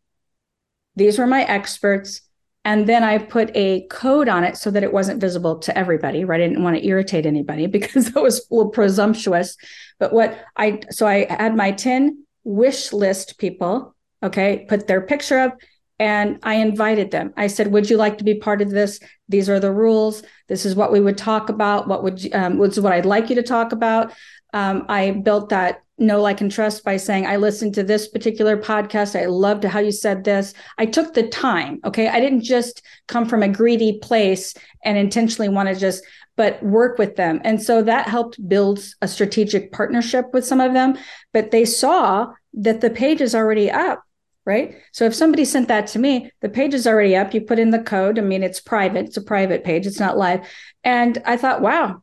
these 0.97 1.19
were 1.19 1.26
my 1.26 1.45
experts 1.45 2.21
and 2.64 2.87
then 2.87 3.04
I 3.04 3.19
put 3.19 3.50
a 3.54 3.87
code 3.88 4.28
on 4.28 4.43
it 4.43 4.57
so 4.57 4.71
that 4.71 4.83
it 4.83 4.93
wasn't 4.93 5.21
visible 5.21 5.59
to 5.61 5.76
everybody, 5.76 6.25
right? 6.25 6.40
I 6.40 6.49
didn't 6.49 6.62
want 6.62 6.77
to 6.77 6.87
irritate 6.87 7.27
anybody 7.27 7.66
because 7.77 8.12
that 8.12 8.22
was 8.22 8.38
a 8.38 8.55
little 8.55 8.70
presumptuous. 8.70 9.57
But 9.98 10.12
what 10.12 10.38
I, 10.57 10.81
so 10.90 11.07
I 11.07 11.27
had 11.29 11.55
my 11.55 11.72
10 11.72 12.25
wish 12.44 12.92
list 12.92 13.38
people, 13.38 13.94
okay, 14.22 14.64
put 14.68 14.87
their 14.87 15.03
picture 15.03 15.38
up 15.38 15.59
and 15.98 16.38
I 16.42 16.54
invited 16.57 17.11
them. 17.11 17.33
I 17.37 17.46
said, 17.46 17.72
"Would 17.72 17.88
you 17.88 17.96
like 17.96 18.18
to 18.18 18.24
be 18.24 18.35
part 18.35 18.62
of 18.62 18.70
this? 18.70 19.00
These 19.28 19.48
are 19.48 19.61
the 19.61 19.72
rules. 19.72 20.22
This 20.48 20.66
is 20.66 20.74
what 20.74 20.92
we 20.92 21.00
would 21.00 21.18
talk 21.18 21.48
about. 21.48 21.88
What 21.88 22.02
would 22.02 22.22
you, 22.22 22.30
um, 22.33 22.61
is 22.62 22.80
what 22.80 22.92
I'd 22.92 23.07
like 23.07 23.30
you 23.30 23.37
to 23.37 23.42
talk 23.42 23.72
about." 23.72 24.12
Um, 24.52 24.87
I 24.88 25.11
built 25.11 25.48
that 25.48 25.80
know, 25.98 26.20
like, 26.20 26.40
and 26.40 26.50
trust 26.50 26.85
by 26.85 26.96
saying, 26.96 27.26
I 27.26 27.37
listened 27.37 27.74
to 27.74 27.85
this 27.85 28.09
particular 28.09 28.57
podcast. 28.57 29.18
I 29.20 29.26
loved 29.26 29.64
how 29.64 29.78
you 29.78 29.92
said 29.92 30.24
this. 30.24 30.52
I 30.76 30.87
took 30.87 31.14
the 31.14 31.28
time. 31.28 31.80
Okay. 31.85 32.09
I 32.09 32.20
didn't 32.20 32.42
just 32.42 32.83
come 33.07 33.26
from 33.26 33.42
a 33.42 33.48
greedy 33.48 33.98
place 34.00 34.54
and 34.85 34.98
intentionally 34.98 35.48
want 35.48 35.68
to 35.68 35.74
just, 35.76 36.04
but 36.37 36.61
work 36.62 36.98
with 36.98 37.14
them. 37.14 37.40
And 37.44 37.62
so 37.62 37.83
that 37.83 38.09
helped 38.09 38.46
build 38.48 38.80
a 39.02 39.09
strategic 39.09 39.70
partnership 39.70 40.26
with 40.33 40.44
some 40.44 40.61
of 40.61 40.72
them. 40.72 40.98
But 41.33 41.52
they 41.52 41.64
saw 41.64 42.33
that 42.54 42.80
the 42.80 42.90
page 42.90 43.20
is 43.20 43.35
already 43.35 43.70
up. 43.70 44.02
Right. 44.46 44.76
So 44.92 45.07
if 45.07 45.14
somebody 45.14 45.46
sent 45.46 45.68
that 45.68 45.87
to 45.88 45.98
me, 45.98 46.30
the 46.42 46.50
page 46.50 46.74
is 46.74 46.87
already 46.87 47.16
up. 47.16 47.33
You 47.33 47.40
put 47.40 47.59
in 47.59 47.70
the 47.70 47.83
code. 47.83 48.18
I 48.18 48.22
mean, 48.22 48.42
it's 48.42 48.61
private, 48.61 49.07
it's 49.07 49.16
a 49.16 49.22
private 49.22 49.64
page, 49.64 49.87
it's 49.87 50.00
not 50.00 50.18
live. 50.18 50.46
And 50.83 51.22
I 51.24 51.38
thought, 51.38 51.62
wow. 51.62 52.02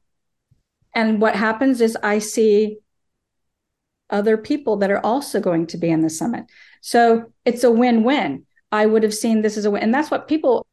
And 0.95 1.21
what 1.21 1.35
happens 1.35 1.81
is 1.81 1.95
I 2.01 2.17
see 2.17 2.79
other 4.09 4.37
people 4.37 4.77
that 4.77 4.91
are 4.91 5.05
also 5.05 5.39
going 5.39 5.67
to 5.67 5.77
be 5.77 5.89
in 5.89 6.01
the 6.01 6.09
summit. 6.09 6.45
So 6.81 7.31
it's 7.45 7.63
a 7.63 7.71
win 7.71 8.03
win. 8.03 8.45
I 8.71 8.85
would 8.85 9.03
have 9.03 9.13
seen 9.13 9.41
this 9.41 9.57
as 9.57 9.65
a 9.65 9.71
win. 9.71 9.83
And 9.83 9.93
that's 9.93 10.11
what 10.11 10.27
people 10.27 10.65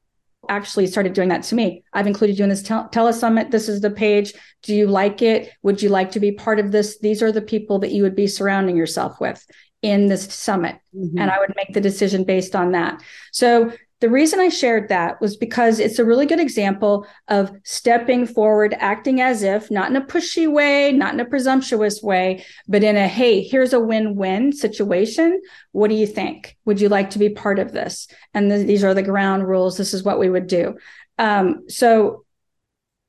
actually 0.49 0.87
started 0.87 1.13
doing 1.13 1.29
that 1.29 1.43
to 1.45 1.55
me. 1.55 1.85
I've 1.93 2.07
included 2.07 2.39
you 2.39 2.45
in 2.45 2.49
this 2.49 2.63
tel- 2.63 2.89
telesummit. 2.89 3.51
This 3.51 3.69
is 3.69 3.81
the 3.81 3.91
page. 3.91 4.33
Do 4.63 4.75
you 4.75 4.87
like 4.87 5.21
it? 5.21 5.53
Would 5.63 5.83
you 5.83 5.89
like 5.89 6.13
to 6.13 6.21
be 6.21 6.33
part 6.33 6.59
of 6.59 6.73
this? 6.73 6.99
These 6.99 7.23
are 7.23 7.33
the 7.33 7.43
people 7.43 7.79
that 7.81 7.93
you 7.93 8.03
would 8.03 8.17
be 8.17 8.27
surrounding 8.27 8.77
yourself 8.77 9.21
with 9.21 9.45
in 9.83 10.09
this 10.09 10.25
summit. 10.35 10.77
Mm-hmm. 10.95 11.19
And 11.19 11.31
I 11.31 11.39
would 11.39 11.55
make 11.57 11.73
the 11.73 11.81
decision 11.81 12.25
based 12.25 12.57
on 12.57 12.73
that. 12.73 13.03
So 13.33 13.73
the 14.01 14.09
reason 14.09 14.39
I 14.39 14.49
shared 14.49 14.89
that 14.91 15.21
was 15.21 15.37
because 15.37 15.81
it's 15.81 15.99
a 15.99 16.05
really 16.05 16.27
good 16.27 16.39
example 16.39 17.07
of 17.27 17.51
stepping 17.65 18.27
forward, 18.27 18.77
acting 18.79 19.21
as 19.21 19.43
if, 19.43 19.73
not 19.73 19.91
in 19.91 19.97
a 19.97 20.05
pushy 20.05 20.51
way, 20.51 20.93
not 20.93 21.15
in 21.15 21.21
a 21.21 21.25
presumptuous 21.25 22.01
way, 22.01 22.45
but 22.69 22.85
in 22.85 22.97
a, 22.97 23.09
hey, 23.09 23.43
here's 23.43 23.73
a 23.73 23.81
win 23.81 24.15
win 24.15 24.53
situation. 24.53 25.43
What 25.73 25.89
do 25.89 25.97
you 25.97 26.07
think? 26.07 26.57
Would 26.65 26.81
you 26.81 26.89
like 26.89 27.11
to 27.11 27.19
be 27.19 27.31
part 27.31 27.59
of 27.59 27.73
this? 27.73 28.07
And 28.35 28.51
th- 28.51 28.69
these 28.69 28.85
are 28.85 28.95
the 28.95 29.03
ground 29.03 29.49
rules. 29.49 29.77
This 29.77 29.93
is 29.93 30.05
what 30.05 30.21
we 30.21 30.31
would 30.31 30.47
do. 30.47 30.79
Um, 31.19 31.65
so 31.69 32.25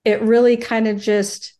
it 0.06 0.22
really 0.24 0.58
kind 0.58 0.88
of 0.88 1.00
just 1.00 1.54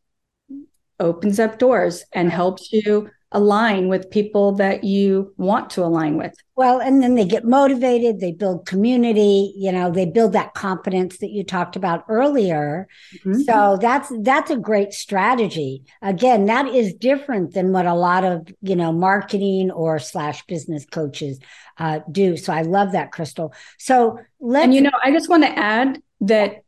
opens 1.00 1.40
up 1.40 1.60
doors 1.60 2.04
and 2.12 2.32
helps 2.32 2.74
you 2.74 3.12
align 3.32 3.90
with 3.90 4.10
people 4.10 4.54
that 4.54 4.84
you 4.84 5.34
want 5.38 5.70
to 5.70 5.84
align 5.84 6.18
with. 6.18 6.34
Well, 6.56 6.80
and 6.80 7.02
then 7.02 7.16
they 7.16 7.26
get 7.26 7.46
motivated, 7.46 8.20
they 8.20 8.32
build 8.32 8.66
community, 8.66 9.54
you 9.56 9.72
know, 9.72 9.92
they 9.92 10.06
build 10.06 10.34
that 10.34 10.56
confidence 10.56 11.20
that 11.20 11.30
you 11.30 11.44
talked 11.44 11.76
about 11.76 12.06
earlier. 12.10 12.88
Mm-hmm. 13.18 13.42
So 13.42 13.78
that's 13.80 14.12
that's 14.22 14.50
a 14.50 14.58
great 14.58 14.94
strategy. 14.94 15.84
Again, 16.02 16.46
that 16.48 16.68
is 16.68 16.94
different 16.94 17.54
than 17.54 17.72
what 17.72 17.86
a 17.86 17.94
lot 17.94 18.24
of, 18.24 18.48
you 18.62 18.76
know, 18.76 18.92
marketing 18.92 19.70
or 19.72 20.00
slash 20.00 20.44
business 20.48 20.86
coaches 20.86 21.40
uh, 21.78 22.00
do. 22.12 22.36
So 22.36 22.52
I 22.52 22.64
love 22.64 22.94
that, 22.94 23.12
Crystal. 23.12 23.54
So 23.78 24.20
let's 24.40 24.66
And 24.66 24.74
you 24.74 24.82
know, 24.82 24.92
I 25.04 25.12
just 25.12 25.30
want 25.30 25.44
to 25.44 25.58
add 25.58 26.02
that 26.22 26.64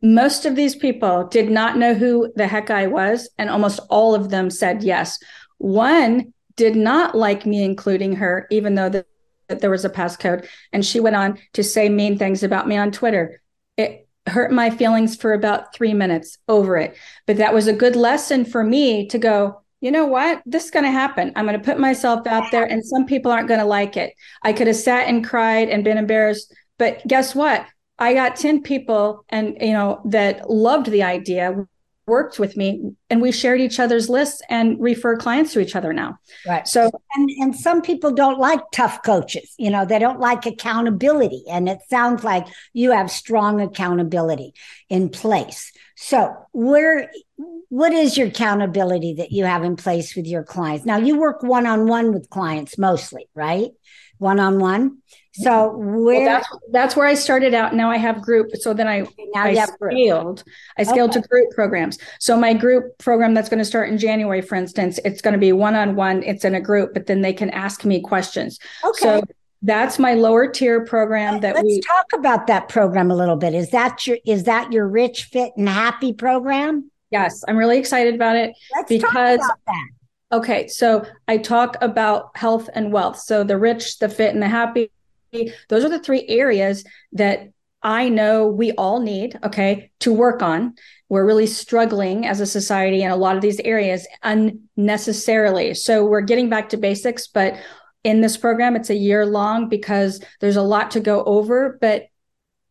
most 0.00 0.46
of 0.46 0.54
these 0.54 0.76
people 0.76 1.26
did 1.26 1.50
not 1.50 1.76
know 1.76 1.92
who 1.92 2.32
the 2.36 2.46
heck 2.46 2.70
I 2.70 2.86
was, 2.86 3.28
and 3.36 3.50
almost 3.50 3.80
all 3.90 4.14
of 4.14 4.30
them 4.30 4.48
said 4.48 4.84
yes. 4.84 5.18
One 5.58 6.32
did 6.56 6.76
not 6.76 7.14
like 7.14 7.46
me 7.46 7.62
including 7.62 8.16
her, 8.16 8.46
even 8.50 8.74
though 8.74 8.88
the, 8.88 9.06
that 9.48 9.60
there 9.60 9.70
was 9.70 9.84
a 9.84 9.90
passcode. 9.90 10.46
And 10.72 10.84
she 10.84 11.00
went 11.00 11.16
on 11.16 11.38
to 11.54 11.62
say 11.62 11.88
mean 11.88 12.18
things 12.18 12.42
about 12.42 12.68
me 12.68 12.76
on 12.76 12.90
Twitter. 12.90 13.40
It 13.76 14.08
hurt 14.26 14.52
my 14.52 14.70
feelings 14.70 15.16
for 15.16 15.32
about 15.32 15.74
three 15.74 15.94
minutes 15.94 16.38
over 16.48 16.76
it. 16.76 16.96
But 17.26 17.38
that 17.38 17.54
was 17.54 17.66
a 17.66 17.72
good 17.72 17.96
lesson 17.96 18.44
for 18.44 18.62
me 18.62 19.06
to 19.08 19.18
go, 19.18 19.62
you 19.80 19.90
know 19.90 20.06
what? 20.06 20.42
This 20.44 20.66
is 20.66 20.70
going 20.70 20.84
to 20.84 20.90
happen. 20.90 21.32
I'm 21.36 21.46
going 21.46 21.58
to 21.58 21.64
put 21.64 21.78
myself 21.78 22.26
out 22.26 22.50
there, 22.50 22.64
and 22.64 22.84
some 22.84 23.06
people 23.06 23.30
aren't 23.30 23.48
going 23.48 23.60
to 23.60 23.66
like 23.66 23.96
it. 23.96 24.12
I 24.42 24.52
could 24.52 24.66
have 24.66 24.76
sat 24.76 25.06
and 25.06 25.24
cried 25.24 25.68
and 25.68 25.84
been 25.84 25.98
embarrassed. 25.98 26.52
But 26.78 27.06
guess 27.06 27.34
what? 27.34 27.64
I 27.98 28.14
got 28.14 28.36
10 28.36 28.62
people 28.62 29.24
and 29.28 29.56
you 29.60 29.72
know 29.72 30.00
that 30.04 30.48
loved 30.48 30.86
the 30.86 31.02
idea 31.02 31.66
worked 32.08 32.38
with 32.38 32.56
me 32.56 32.92
and 33.10 33.22
we 33.22 33.30
shared 33.30 33.60
each 33.60 33.78
other's 33.78 34.08
lists 34.08 34.42
and 34.48 34.80
refer 34.80 35.16
clients 35.16 35.52
to 35.52 35.60
each 35.60 35.76
other 35.76 35.92
now. 35.92 36.18
Right. 36.46 36.66
So 36.66 36.90
and 37.14 37.30
and 37.38 37.54
some 37.54 37.82
people 37.82 38.12
don't 38.12 38.38
like 38.38 38.60
tough 38.72 39.02
coaches. 39.04 39.54
You 39.58 39.70
know, 39.70 39.84
they 39.84 39.98
don't 39.98 40.18
like 40.18 40.46
accountability 40.46 41.44
and 41.48 41.68
it 41.68 41.78
sounds 41.88 42.24
like 42.24 42.46
you 42.72 42.90
have 42.92 43.10
strong 43.10 43.60
accountability 43.60 44.54
in 44.88 45.10
place. 45.10 45.72
So, 46.00 46.34
where 46.52 47.10
what 47.70 47.92
is 47.92 48.16
your 48.16 48.28
accountability 48.28 49.14
that 49.14 49.32
you 49.32 49.44
have 49.44 49.64
in 49.64 49.76
place 49.76 50.14
with 50.14 50.26
your 50.26 50.44
clients? 50.44 50.86
Now, 50.86 50.96
you 50.96 51.18
work 51.18 51.42
one-on-one 51.42 52.12
with 52.12 52.30
clients 52.30 52.78
mostly, 52.78 53.28
right? 53.34 53.70
One-on-one. 54.18 54.90
Mm-hmm. 54.90 55.42
So 55.42 55.76
where 55.76 56.20
well, 56.20 56.24
that's, 56.24 56.48
that's 56.72 56.96
where 56.96 57.06
I 57.06 57.14
started 57.14 57.54
out. 57.54 57.74
Now 57.74 57.90
I 57.90 57.96
have 57.96 58.20
group. 58.22 58.50
So 58.56 58.74
then 58.74 58.88
I 58.88 59.00
now 59.34 59.44
I 59.44 59.54
scaled. 59.54 60.44
I 60.76 60.82
scaled 60.82 61.10
okay. 61.10 61.20
to 61.20 61.28
group 61.28 61.50
programs. 61.52 61.98
So 62.18 62.36
my 62.36 62.54
group 62.54 62.98
program 62.98 63.34
that's 63.34 63.48
going 63.48 63.58
to 63.58 63.64
start 63.64 63.88
in 63.88 63.98
January, 63.98 64.42
for 64.42 64.56
instance, 64.56 64.98
it's 65.04 65.22
going 65.22 65.32
to 65.32 65.38
be 65.38 65.52
one 65.52 65.74
on 65.74 65.94
one. 65.94 66.22
It's 66.22 66.44
in 66.44 66.54
a 66.54 66.60
group, 66.60 66.94
but 66.94 67.06
then 67.06 67.20
they 67.20 67.32
can 67.32 67.50
ask 67.50 67.84
me 67.84 68.00
questions. 68.00 68.58
Okay. 68.84 68.98
So 69.00 69.22
that's 69.62 69.98
my 69.98 70.14
lower 70.14 70.48
tier 70.48 70.84
program 70.84 71.40
that 71.40 71.56
Let's 71.56 71.64
we 71.64 71.80
talk 71.80 72.06
about 72.14 72.46
that 72.46 72.68
program 72.68 73.10
a 73.10 73.16
little 73.16 73.36
bit. 73.36 73.54
Is 73.54 73.70
that 73.70 74.06
your 74.06 74.18
is 74.24 74.44
that 74.44 74.72
your 74.72 74.88
rich, 74.88 75.24
fit, 75.24 75.52
and 75.56 75.68
happy 75.68 76.12
program? 76.12 76.90
Yes, 77.10 77.42
I'm 77.48 77.56
really 77.56 77.78
excited 77.78 78.14
about 78.14 78.36
it 78.36 78.54
Let's 78.74 78.88
because 78.88 79.40
Okay, 80.30 80.68
so 80.68 81.06
I 81.26 81.38
talk 81.38 81.76
about 81.80 82.36
health 82.36 82.68
and 82.74 82.92
wealth. 82.92 83.18
So 83.18 83.44
the 83.44 83.56
rich, 83.56 83.98
the 83.98 84.08
fit, 84.08 84.34
and 84.34 84.42
the 84.42 84.48
happy 84.48 84.90
those 85.68 85.84
are 85.84 85.88
the 85.88 85.98
three 85.98 86.24
areas 86.28 86.84
that 87.12 87.48
I 87.82 88.08
know 88.08 88.48
we 88.48 88.72
all 88.72 89.00
need, 89.00 89.38
okay, 89.44 89.90
to 90.00 90.12
work 90.12 90.42
on. 90.42 90.74
We're 91.08 91.26
really 91.26 91.46
struggling 91.46 92.26
as 92.26 92.40
a 92.40 92.46
society 92.46 93.02
in 93.02 93.10
a 93.10 93.16
lot 93.16 93.36
of 93.36 93.42
these 93.42 93.60
areas 93.60 94.06
unnecessarily. 94.22 95.74
So 95.74 96.04
we're 96.04 96.22
getting 96.22 96.48
back 96.48 96.70
to 96.70 96.76
basics, 96.76 97.28
but 97.28 97.56
in 98.04 98.20
this 98.20 98.36
program, 98.36 98.74
it's 98.74 98.90
a 98.90 98.96
year 98.96 99.26
long 99.26 99.68
because 99.68 100.20
there's 100.40 100.56
a 100.56 100.62
lot 100.62 100.90
to 100.92 101.00
go 101.00 101.22
over, 101.24 101.78
but 101.80 102.06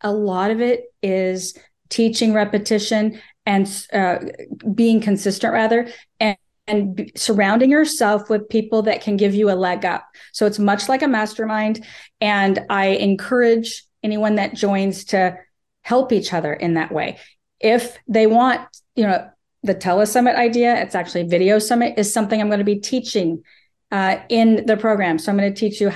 a 0.01 0.11
lot 0.11 0.51
of 0.51 0.61
it 0.61 0.85
is 1.01 1.57
teaching 1.89 2.33
repetition 2.33 3.21
and 3.45 3.87
uh, 3.93 4.17
being 4.73 4.99
consistent 4.99 5.53
rather 5.53 5.87
and 6.19 6.37
and 6.67 7.11
surrounding 7.15 7.71
yourself 7.71 8.29
with 8.29 8.49
people 8.49 8.81
that 8.83 9.01
can 9.01 9.17
give 9.17 9.33
you 9.33 9.49
a 9.49 9.55
leg 9.55 9.85
up. 9.85 10.05
So 10.33 10.45
it's 10.45 10.59
much 10.59 10.89
like 10.89 11.01
a 11.01 11.07
mastermind. 11.07 11.85
And 12.19 12.65
I 12.69 12.87
encourage 12.87 13.83
anyone 14.03 14.35
that 14.35 14.53
joins 14.53 15.05
to 15.05 15.37
help 15.81 16.11
each 16.11 16.33
other 16.33 16.53
in 16.53 16.73
that 16.73 16.91
way. 16.91 17.19
If 17.59 17.97
they 18.07 18.27
want, 18.27 18.61
you 18.95 19.03
know, 19.03 19.29
the 19.63 19.75
telesummit 19.75 20.35
idea, 20.35 20.79
it's 20.81 20.95
actually 20.95 21.23
video 21.23 21.59
summit, 21.59 21.97
is 21.97 22.13
something 22.13 22.39
I'm 22.39 22.47
going 22.47 22.59
to 22.59 22.65
be 22.65 22.79
teaching 22.79 23.43
uh, 23.91 24.17
in 24.29 24.65
the 24.65 24.77
program. 24.77 25.17
So 25.17 25.31
I'm 25.31 25.37
going 25.37 25.53
to 25.53 25.59
teach 25.59 25.81
you 25.81 25.91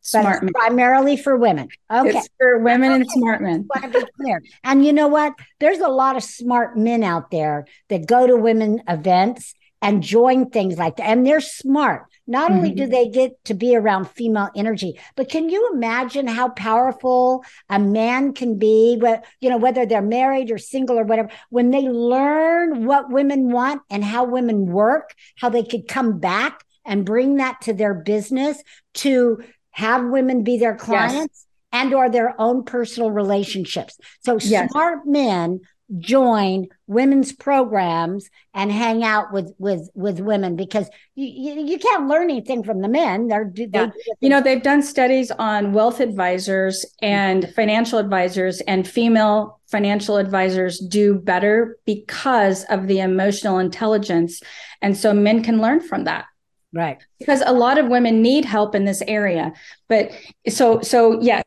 Smart 0.02 0.41
men. 0.41 0.54
Primarily 0.54 1.17
for 1.17 1.36
women. 1.36 1.67
Okay. 1.91 2.17
It's 2.17 2.30
for 2.38 2.60
women 2.60 2.91
okay. 2.91 3.02
and 3.02 3.12
smart 3.12 3.41
men. 3.41 3.67
want 3.67 3.91
to 3.91 4.00
be 4.00 4.06
clear. 4.15 4.41
And 4.63 4.86
you 4.86 4.93
know 4.93 5.08
what? 5.08 5.34
There's 5.60 5.80
a 5.80 5.89
lot 5.89 6.15
of 6.15 6.23
smart 6.23 6.78
men 6.78 7.04
out 7.04 7.30
there 7.30 7.65
that 7.89 8.08
go 8.08 8.26
to 8.26 8.38
women 8.38 8.82
events 8.88 9.54
and 9.81 10.01
join 10.01 10.49
things 10.49 10.77
like 10.77 10.97
that. 10.97 11.07
And 11.07 11.25
they're 11.25 11.41
smart. 11.41 12.05
Not 12.25 12.49
mm-hmm. 12.49 12.57
only 12.57 12.71
do 12.73 12.83
mm-hmm. 12.83 12.91
they 12.91 13.07
get 13.09 13.43
to 13.45 13.53
be 13.53 13.75
around 13.75 14.09
female 14.09 14.49
energy, 14.55 14.99
but 15.15 15.29
can 15.29 15.49
you 15.49 15.71
imagine 15.73 16.27
how 16.27 16.49
powerful 16.49 17.43
a 17.69 17.79
man 17.79 18.33
can 18.33 18.57
be, 18.57 19.01
you 19.39 19.49
know, 19.49 19.57
whether 19.57 19.85
they're 19.85 20.01
married 20.01 20.51
or 20.51 20.57
single 20.57 20.99
or 20.99 21.03
whatever, 21.03 21.29
when 21.49 21.71
they 21.71 21.87
learn 21.87 22.85
what 22.85 23.09
women 23.09 23.49
want 23.51 23.81
and 23.89 24.03
how 24.03 24.25
women 24.25 24.65
work, 24.65 25.13
how 25.37 25.49
they 25.49 25.63
could 25.63 25.87
come 25.87 26.19
back 26.19 26.65
and 26.85 27.05
bring 27.05 27.37
that 27.37 27.61
to 27.61 27.73
their 27.73 27.93
business 27.93 28.61
to 28.95 29.41
have 29.71 30.03
women 30.05 30.43
be 30.43 30.57
their 30.57 30.75
clients 30.75 31.45
yes. 31.45 31.45
and 31.71 31.93
or 31.93 32.09
their 32.09 32.39
own 32.41 32.63
personal 32.63 33.11
relationships. 33.11 33.97
So 34.21 34.37
yes. 34.41 34.71
smart 34.71 35.05
men 35.05 35.61
join 36.00 36.67
women's 36.86 37.32
programs 37.32 38.30
and 38.54 38.71
hang 38.71 39.04
out 39.04 39.32
with 39.32 39.54
with 39.58 39.89
with 39.93 40.19
women 40.19 40.56
because 40.56 40.89
you 41.15 41.26
you, 41.26 41.65
you 41.65 41.80
can't 41.80 42.08
learn 42.08 42.30
anything 42.30 42.63
from 42.63 42.82
the 42.82 42.89
men. 42.89 43.28
They're 43.28 43.52
they, 43.56 43.69
yeah. 43.73 43.89
you 44.19 44.30
know 44.30 44.41
they've 44.41 44.62
done 44.62 44.84
studies 44.84 45.32
on 45.32 45.71
wealth 45.71 46.00
advisors 46.00 46.86
and 47.02 47.52
financial 47.56 48.00
advisors 48.00 48.60
and 48.62 48.88
female 48.88 49.62
financial 49.67 50.17
advisors 50.17 50.80
do 50.80 51.15
better 51.15 51.78
because 51.86 52.65
of 52.65 52.88
the 52.88 53.00
emotional 53.00 53.60
intelligence. 53.60 54.41
And 54.82 54.97
so 54.97 55.13
men 55.13 55.43
can 55.43 55.62
learn 55.62 55.80
from 55.80 56.04
that. 56.04 56.26
Right. 56.73 57.02
Because 57.17 57.41
a 57.45 57.54
lot 57.54 57.78
of 57.78 57.88
women 57.88 58.21
need 58.21 58.43
help 58.43 58.76
in 58.76 58.86
this 58.86 59.02
area. 59.08 59.54
But 59.88 60.12
so 60.50 60.82
so 60.82 61.21
yes 61.21 61.43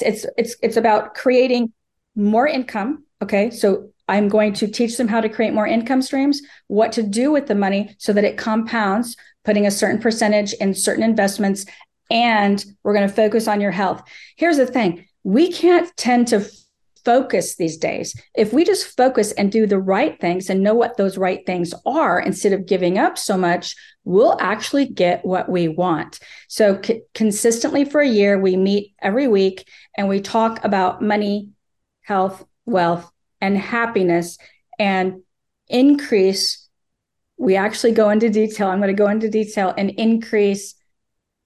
it's 0.00 0.26
it's 0.36 0.56
it's 0.62 0.76
about 0.76 1.14
creating 1.14 1.72
more 2.14 2.46
income 2.46 3.04
Okay. 3.22 3.50
So 3.50 3.90
I'm 4.08 4.28
going 4.28 4.52
to 4.54 4.66
teach 4.66 4.96
them 4.96 5.08
how 5.08 5.20
to 5.20 5.28
create 5.28 5.54
more 5.54 5.66
income 5.66 6.02
streams, 6.02 6.42
what 6.66 6.92
to 6.92 7.02
do 7.02 7.30
with 7.30 7.46
the 7.46 7.54
money 7.54 7.94
so 7.98 8.12
that 8.12 8.24
it 8.24 8.36
compounds, 8.36 9.16
putting 9.44 9.66
a 9.66 9.70
certain 9.70 10.00
percentage 10.00 10.52
in 10.54 10.74
certain 10.74 11.04
investments. 11.04 11.64
And 12.10 12.64
we're 12.82 12.94
going 12.94 13.08
to 13.08 13.14
focus 13.14 13.46
on 13.46 13.60
your 13.60 13.70
health. 13.70 14.02
Here's 14.36 14.56
the 14.56 14.66
thing 14.66 15.06
we 15.22 15.52
can't 15.52 15.94
tend 15.96 16.28
to 16.28 16.50
focus 17.04 17.56
these 17.56 17.76
days. 17.76 18.14
If 18.34 18.52
we 18.52 18.64
just 18.64 18.96
focus 18.96 19.32
and 19.32 19.50
do 19.50 19.66
the 19.66 19.78
right 19.78 20.20
things 20.20 20.50
and 20.50 20.62
know 20.62 20.74
what 20.74 20.96
those 20.96 21.16
right 21.16 21.44
things 21.46 21.72
are 21.86 22.18
instead 22.18 22.52
of 22.52 22.66
giving 22.66 22.98
up 22.98 23.16
so 23.16 23.36
much, 23.36 23.74
we'll 24.04 24.36
actually 24.40 24.86
get 24.86 25.24
what 25.24 25.48
we 25.48 25.68
want. 25.68 26.18
So, 26.48 26.80
c- 26.82 27.02
consistently 27.14 27.84
for 27.84 28.00
a 28.00 28.08
year, 28.08 28.38
we 28.38 28.56
meet 28.56 28.94
every 29.00 29.28
week 29.28 29.68
and 29.96 30.08
we 30.08 30.20
talk 30.20 30.64
about 30.64 31.02
money, 31.02 31.50
health, 32.02 32.44
wealth, 32.70 33.10
and 33.40 33.56
happiness 33.56 34.38
and 34.78 35.22
increase. 35.68 36.68
We 37.36 37.56
actually 37.56 37.92
go 37.92 38.10
into 38.10 38.28
detail. 38.28 38.68
I'm 38.68 38.80
going 38.80 38.94
to 38.94 39.02
go 39.02 39.08
into 39.08 39.28
detail 39.28 39.74
and 39.76 39.90
increase 39.90 40.74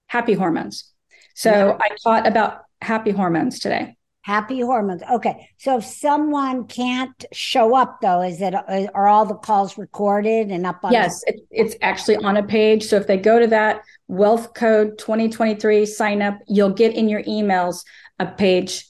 happy 0.07 0.33
hormones. 0.33 0.91
So 1.35 1.49
yeah. 1.51 1.77
I 1.81 1.89
taught 2.03 2.27
about 2.27 2.61
happy 2.81 3.11
hormones 3.11 3.59
today. 3.59 3.95
Happy 4.21 4.59
hormones. 4.59 5.03
Okay. 5.03 5.49
So 5.57 5.77
if 5.77 5.85
someone 5.85 6.65
can't 6.65 7.25
show 7.31 7.75
up 7.75 8.01
though, 8.01 8.21
is 8.23 8.41
it 8.41 8.55
are 8.55 9.07
all 9.07 9.25
the 9.25 9.35
calls 9.35 9.77
recorded 9.77 10.49
and 10.49 10.65
up 10.65 10.79
on 10.83 10.91
Yes, 10.91 11.21
the- 11.21 11.33
it, 11.33 11.41
it's 11.51 11.75
actually 11.81 12.17
on 12.17 12.35
a 12.35 12.43
page. 12.43 12.85
So 12.85 12.95
if 12.95 13.05
they 13.05 13.17
go 13.17 13.39
to 13.39 13.47
that 13.47 13.81
wealth 14.07 14.53
code 14.55 14.97
2023 14.97 15.85
sign 15.85 16.21
up, 16.21 16.39
you'll 16.47 16.71
get 16.71 16.95
in 16.95 17.07
your 17.07 17.21
emails 17.23 17.83
a 18.17 18.25
page 18.25 18.85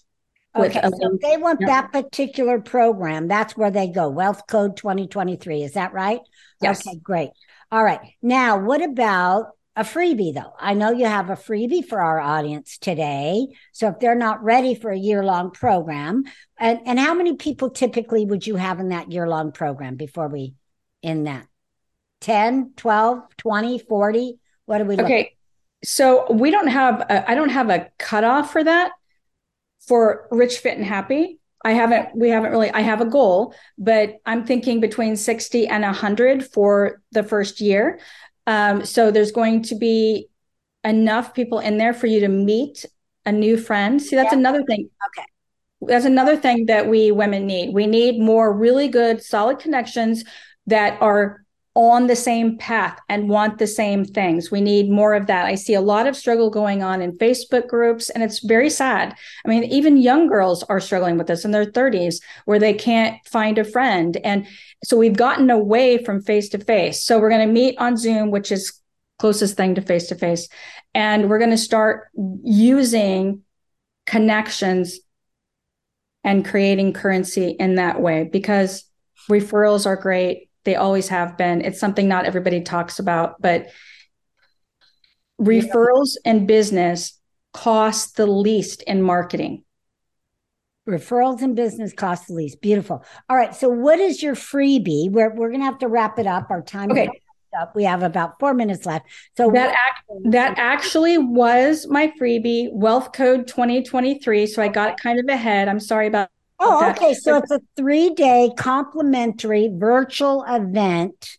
Okay, 0.55 0.81
so 0.81 1.17
they 1.21 1.37
want 1.37 1.59
yeah. 1.61 1.67
that 1.67 1.91
particular 1.91 2.61
program, 2.61 3.27
that's 3.27 3.57
where 3.57 3.71
they 3.71 3.87
go. 3.87 4.09
Wealth 4.09 4.43
Code 4.47 4.77
2023. 4.77 5.63
Is 5.63 5.73
that 5.73 5.93
right? 5.93 6.21
Yes. 6.61 6.87
Okay, 6.87 6.97
great. 6.97 7.29
All 7.71 7.83
right. 7.83 7.99
Now, 8.21 8.59
what 8.59 8.81
about 8.81 9.49
a 9.75 9.83
freebie 9.83 10.33
though? 10.33 10.53
I 10.57 10.73
know 10.73 10.91
you 10.91 11.05
have 11.05 11.29
a 11.29 11.35
freebie 11.35 11.85
for 11.85 11.99
our 11.99 12.19
audience 12.19 12.77
today. 12.77 13.47
So 13.73 13.89
if 13.89 13.99
they're 13.99 14.15
not 14.15 14.43
ready 14.43 14.75
for 14.75 14.91
a 14.91 14.97
year 14.97 15.25
long 15.25 15.51
program, 15.51 16.23
and, 16.57 16.79
and 16.85 16.97
how 16.99 17.13
many 17.13 17.35
people 17.35 17.69
typically 17.71 18.25
would 18.25 18.47
you 18.47 18.55
have 18.55 18.79
in 18.79 18.89
that 18.89 19.11
year 19.11 19.27
long 19.27 19.51
program 19.51 19.95
before 19.95 20.29
we 20.29 20.53
end 21.03 21.27
that? 21.27 21.47
10, 22.21 22.73
12, 22.77 23.19
20, 23.37 23.79
40? 23.79 24.39
What 24.65 24.77
do 24.77 24.85
we 24.85 24.99
Okay. 24.99 25.35
So 25.83 26.31
we 26.31 26.49
don't 26.49 26.67
have, 26.67 27.05
I 27.09 27.35
don't 27.35 27.49
have 27.49 27.69
a 27.69 27.89
cutoff 27.99 28.51
for 28.51 28.63
that 28.63 28.93
for 29.87 30.27
rich, 30.31 30.57
fit, 30.59 30.77
and 30.77 30.85
happy. 30.85 31.39
I 31.63 31.71
haven't, 31.71 32.15
we 32.15 32.29
haven't 32.29 32.51
really, 32.51 32.69
I 32.71 32.81
have 32.81 33.01
a 33.01 33.05
goal, 33.05 33.55
but 33.77 34.17
I'm 34.25 34.45
thinking 34.45 34.79
between 34.79 35.15
60 35.17 35.67
and 35.67 35.83
100 35.83 36.45
for 36.45 37.01
the 37.11 37.23
first 37.23 37.59
year. 37.59 37.99
Um, 38.45 38.85
so 38.85 39.09
there's 39.09 39.31
going 39.31 39.63
to 39.63 39.75
be 39.75 40.27
enough 40.83 41.33
people 41.33 41.59
in 41.59 41.77
there 41.77 41.93
for 41.93 42.05
you 42.05 42.19
to 42.19 42.27
meet 42.27 42.85
a 43.25 43.31
new 43.31 43.57
friend. 43.57 44.01
See, 44.01 44.15
that's 44.15 44.31
yeah. 44.31 44.37
another 44.37 44.63
thing. 44.63 44.89
Okay. 45.07 45.27
That's 45.81 46.05
another 46.05 46.37
thing 46.37 46.67
that 46.67 46.87
we 46.87 47.11
women 47.11 47.47
need. 47.47 47.73
We 47.73 47.87
need 47.87 48.19
more 48.19 48.53
really 48.53 48.87
good, 48.87 49.23
solid 49.23 49.59
connections 49.59 50.23
that 50.67 51.01
are 51.01 51.44
on 51.75 52.07
the 52.07 52.15
same 52.15 52.57
path 52.57 52.97
and 53.09 53.27
want 53.27 53.57
the 53.57 53.67
same 53.67 54.05
things. 54.05 54.49
We 54.49 54.61
need 54.61 54.89
more 54.89 55.13
of 55.13 55.27
that. 55.27 55.45
I 55.45 55.55
see 55.55 55.73
a 55.73 55.81
lot 55.81 56.07
of 56.07 56.15
struggle 56.15 56.49
going 56.49 56.81
on 56.81 57.01
in 57.01 57.17
Facebook 57.17 57.67
groups, 57.67 58.09
and 58.09 58.23
it's 58.23 58.39
very 58.39 58.69
sad. 58.69 59.13
I 59.45 59.49
mean, 59.49 59.65
even 59.65 59.97
young 59.97 60.27
girls 60.27 60.63
are 60.63 60.79
struggling 60.79 61.17
with 61.17 61.27
this 61.27 61.43
in 61.43 61.51
their 61.51 61.65
30s 61.65 62.21
where 62.45 62.59
they 62.59 62.73
can't 62.73 63.17
find 63.27 63.57
a 63.57 63.65
friend. 63.65 64.15
And 64.23 64.47
so 64.85 64.95
we've 64.95 65.17
gotten 65.17 65.49
away 65.49 66.01
from 66.03 66.21
face 66.21 66.47
to 66.49 66.59
face. 66.59 67.03
So 67.03 67.19
we're 67.19 67.29
going 67.29 67.45
to 67.45 67.53
meet 67.53 67.77
on 67.77 67.97
Zoom, 67.97 68.31
which 68.31 68.53
is 68.53 68.79
closest 69.19 69.57
thing 69.57 69.75
to 69.75 69.81
face 69.81 70.07
to 70.07 70.15
face. 70.15 70.47
And 70.93 71.29
we're 71.29 71.39
going 71.39 71.51
to 71.51 71.57
start 71.57 72.07
using 72.43 73.43
connections 74.05 74.99
and 76.23 76.45
creating 76.45 76.93
currency 76.93 77.49
in 77.49 77.75
that 77.75 77.99
way 78.01 78.23
because 78.23 78.85
referrals 79.29 79.85
are 79.85 79.95
great 79.97 80.44
they 80.65 80.75
always 80.75 81.07
have 81.07 81.37
been. 81.37 81.61
It's 81.61 81.79
something 81.79 82.07
not 82.07 82.25
everybody 82.25 82.61
talks 82.61 82.99
about, 82.99 83.41
but 83.41 83.69
referrals 85.39 86.15
and 86.25 86.47
business 86.47 87.19
cost 87.53 88.17
the 88.17 88.27
least 88.27 88.81
in 88.83 89.01
marketing. 89.01 89.63
Referrals 90.87 91.41
and 91.41 91.55
business 91.55 91.93
cost 91.93 92.27
the 92.27 92.33
least. 92.33 92.61
Beautiful. 92.61 93.03
All 93.29 93.37
right. 93.37 93.55
So, 93.55 93.69
what 93.69 93.99
is 93.99 94.21
your 94.21 94.35
freebie? 94.35 95.09
We're, 95.09 95.33
we're 95.33 95.49
going 95.49 95.61
to 95.61 95.65
have 95.65 95.79
to 95.79 95.87
wrap 95.87 96.19
it 96.19 96.27
up. 96.27 96.51
Our 96.51 96.61
time 96.61 96.91
okay. 96.91 97.09
up. 97.59 97.75
We 97.75 97.83
have 97.85 98.03
about 98.03 98.39
four 98.39 98.53
minutes 98.53 98.85
left. 98.85 99.07
So 99.37 99.49
that 99.51 99.69
act, 99.69 100.03
that 100.25 100.59
actually 100.59 101.17
was 101.17 101.87
my 101.87 102.13
freebie, 102.19 102.69
Wealth 102.71 103.13
Code 103.13 103.47
2023. 103.47 104.45
So 104.47 104.61
I 104.61 104.67
got 104.67 104.99
kind 104.99 105.19
of 105.19 105.25
ahead. 105.27 105.67
I'm 105.67 105.79
sorry 105.79 106.07
about 106.07 106.29
Oh, 106.59 106.89
okay. 106.91 107.13
So 107.13 107.37
it's 107.37 107.51
a 107.51 107.59
three 107.75 108.11
day 108.11 108.51
complimentary 108.57 109.69
virtual 109.73 110.43
event, 110.47 111.37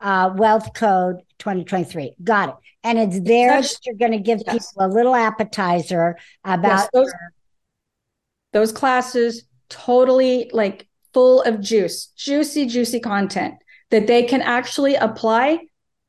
uh, 0.00 0.32
Wealth 0.36 0.72
Code 0.74 1.16
2023. 1.38 2.14
Got 2.22 2.48
it. 2.50 2.54
And 2.82 2.98
it's 2.98 3.20
there 3.20 3.62
that 3.62 3.78
you're 3.84 3.96
going 3.96 4.12
to 4.12 4.18
give 4.18 4.42
yes. 4.46 4.72
people 4.72 4.86
a 4.86 4.92
little 4.92 5.14
appetizer 5.14 6.18
about 6.44 6.80
yes, 6.80 6.88
those, 6.92 7.12
those 8.52 8.72
classes, 8.72 9.44
totally 9.68 10.50
like 10.52 10.86
full 11.14 11.42
of 11.42 11.60
juice, 11.60 12.06
juicy, 12.16 12.66
juicy 12.66 13.00
content 13.00 13.54
that 13.90 14.06
they 14.06 14.24
can 14.24 14.42
actually 14.42 14.96
apply 14.96 15.60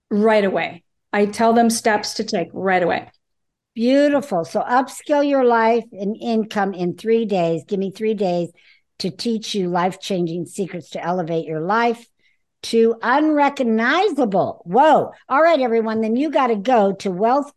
right 0.09 0.43
away. 0.43 0.83
I 1.13 1.27
tell 1.27 1.53
them 1.53 1.69
steps 1.69 2.15
to 2.15 2.23
take 2.23 2.49
right 2.51 2.83
away. 2.83 3.09
Beautiful. 3.75 4.45
So 4.45 4.61
upskill 4.61 5.27
your 5.27 5.43
life 5.43 5.83
and 5.91 6.17
income 6.19 6.73
in 6.73 6.95
three 6.95 7.25
days. 7.25 7.63
Give 7.67 7.77
me 7.77 7.91
three 7.91 8.13
days 8.13 8.49
to 8.99 9.11
teach 9.11 9.53
you 9.53 9.67
life 9.67 9.99
changing 9.99 10.45
secrets 10.45 10.91
to 10.91 11.03
elevate 11.03 11.45
your 11.45 11.59
life 11.59 12.07
to 12.63 12.95
unrecognizable. 13.03 14.63
Whoa. 14.65 15.11
All 15.29 15.41
right, 15.41 15.59
everyone. 15.59 16.01
Then 16.01 16.15
you 16.15 16.31
got 16.31 16.47
to 16.47 16.55
go 16.55 16.93
to 16.93 17.11
Wealth 17.11 17.51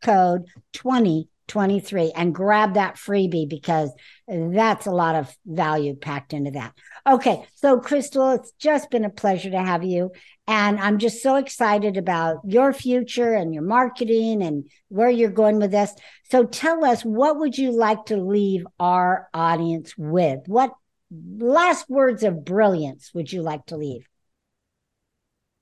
Code 1.49 1.69
2023 1.69 2.13
and 2.15 2.35
grab 2.35 2.75
that 2.75 2.97
freebie 2.97 3.49
because 3.49 3.91
that's 4.29 4.87
a 4.87 4.91
lot 4.91 5.15
of 5.15 5.35
value 5.47 5.95
packed 5.95 6.33
into 6.33 6.53
that. 6.53 6.75
Okay. 7.07 7.45
So, 7.55 7.81
Crystal, 7.81 8.33
it's 8.33 8.53
just 8.59 8.91
been 8.91 9.05
a 9.05 9.11
pleasure 9.11 9.51
to 9.51 9.63
have 9.63 9.85
you. 9.85 10.11
And 10.47 10.79
I'm 10.79 10.99
just 10.99 11.23
so 11.23 11.37
excited 11.37 11.97
about 11.97 12.39
your 12.45 12.73
future 12.73 13.35
and 13.35 13.53
your 13.53 13.63
marketing 13.63 14.43
and 14.43 14.71
where 14.89 15.11
you're 15.11 15.31
going 15.31 15.59
with 15.59 15.71
this. 15.71 15.93
So 16.31 16.45
tell 16.45 16.85
us, 16.85 17.03
what 17.03 17.39
would 17.39 17.59
you 17.59 17.73
like 17.73 18.07
to 18.07 18.17
leave 18.17 18.67
our 18.79 19.29
audience 19.35 19.95
with? 19.97 20.41
What 20.47 20.73
last 21.11 21.89
words 21.89 22.23
of 22.23 22.45
brilliance 22.45 23.11
would 23.15 23.33
you 23.33 23.43
like 23.43 23.67
to 23.67 23.77
leave? 23.77 24.07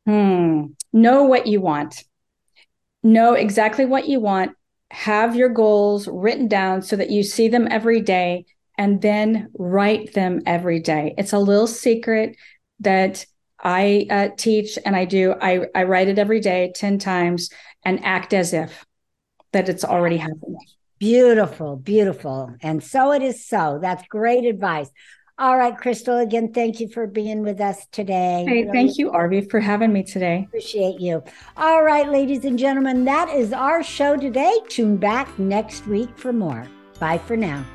Hmm. 0.07 0.66
Know 0.92 1.25
what 1.25 1.46
you 1.46 1.61
want. 1.61 2.05
Know 3.03 3.35
exactly 3.35 3.85
what 3.85 4.09
you 4.09 4.20
want. 4.20 4.56
Have 4.90 5.37
your 5.37 5.49
goals 5.49 6.09
written 6.09 6.49
down 6.49 6.83
so 6.83 6.96
that 6.96 7.11
you 7.11 7.22
see 7.22 7.49
them 7.49 7.68
every 7.70 8.01
day 8.01 8.46
and 8.79 9.01
then 9.01 9.51
write 9.59 10.12
them 10.12 10.42
every 10.46 10.81
day. 10.81 11.14
It's 11.18 11.33
a 11.33 11.38
little 11.38 11.66
secret 11.66 12.37
that 12.81 13.25
I 13.59 14.07
uh, 14.11 14.29
teach 14.37 14.79
and 14.85 14.94
I 14.94 15.07
do, 15.07 15.35
I, 15.40 15.66
I 15.75 15.85
write 15.85 16.09
it 16.09 16.18
every 16.18 16.40
day 16.40 16.72
10 16.75 16.99
times 16.99 17.51
and 17.85 18.05
act 18.05 18.35
as 18.35 18.53
if 18.53 18.85
that 19.53 19.68
it's 19.68 19.85
already 19.85 20.18
happened. 20.18 20.57
Beautiful, 20.99 21.77
beautiful. 21.77 22.55
And 22.62 22.83
so 22.83 23.12
it 23.12 23.22
is 23.22 23.46
so. 23.46 23.79
That's 23.81 24.07
great 24.09 24.44
advice. 24.44 24.90
All 25.38 25.59
right, 25.59 25.77
Crystal, 25.77 26.16
again, 26.16 26.55
thank 26.55 26.81
you 26.81 26.88
for 26.88 27.07
being 27.07 27.42
with 27.42 27.61
us 27.61 27.87
today. 27.92 28.46
Hey, 28.49 28.62
really 28.62 28.72
thank 28.72 28.96
you, 28.96 29.11
Arvee, 29.11 29.51
for 29.51 29.61
having 29.61 29.92
me 29.92 30.03
today. 30.03 30.46
Appreciate 30.49 30.99
you. 30.99 31.22
All 31.59 31.83
right, 31.83 32.09
ladies 32.09 32.46
and 32.46 32.59
gentlemen, 32.59 33.05
that 33.05 33.29
is 33.29 33.53
our 33.53 33.83
show 33.83 34.16
today. 34.16 34.59
Tune 34.70 34.96
back 34.96 35.38
next 35.38 35.87
week 35.87 36.09
for 36.16 36.33
more. 36.33 36.66
Bye 36.99 37.18
for 37.18 37.37
now. 37.37 37.66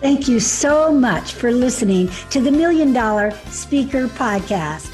Thank 0.00 0.28
you 0.28 0.40
so 0.40 0.90
much 0.90 1.34
for 1.34 1.50
listening 1.50 2.08
to 2.30 2.40
the 2.40 2.50
Million 2.50 2.94
Dollar 2.94 3.32
Speaker 3.50 4.06
Podcast. 4.06 4.93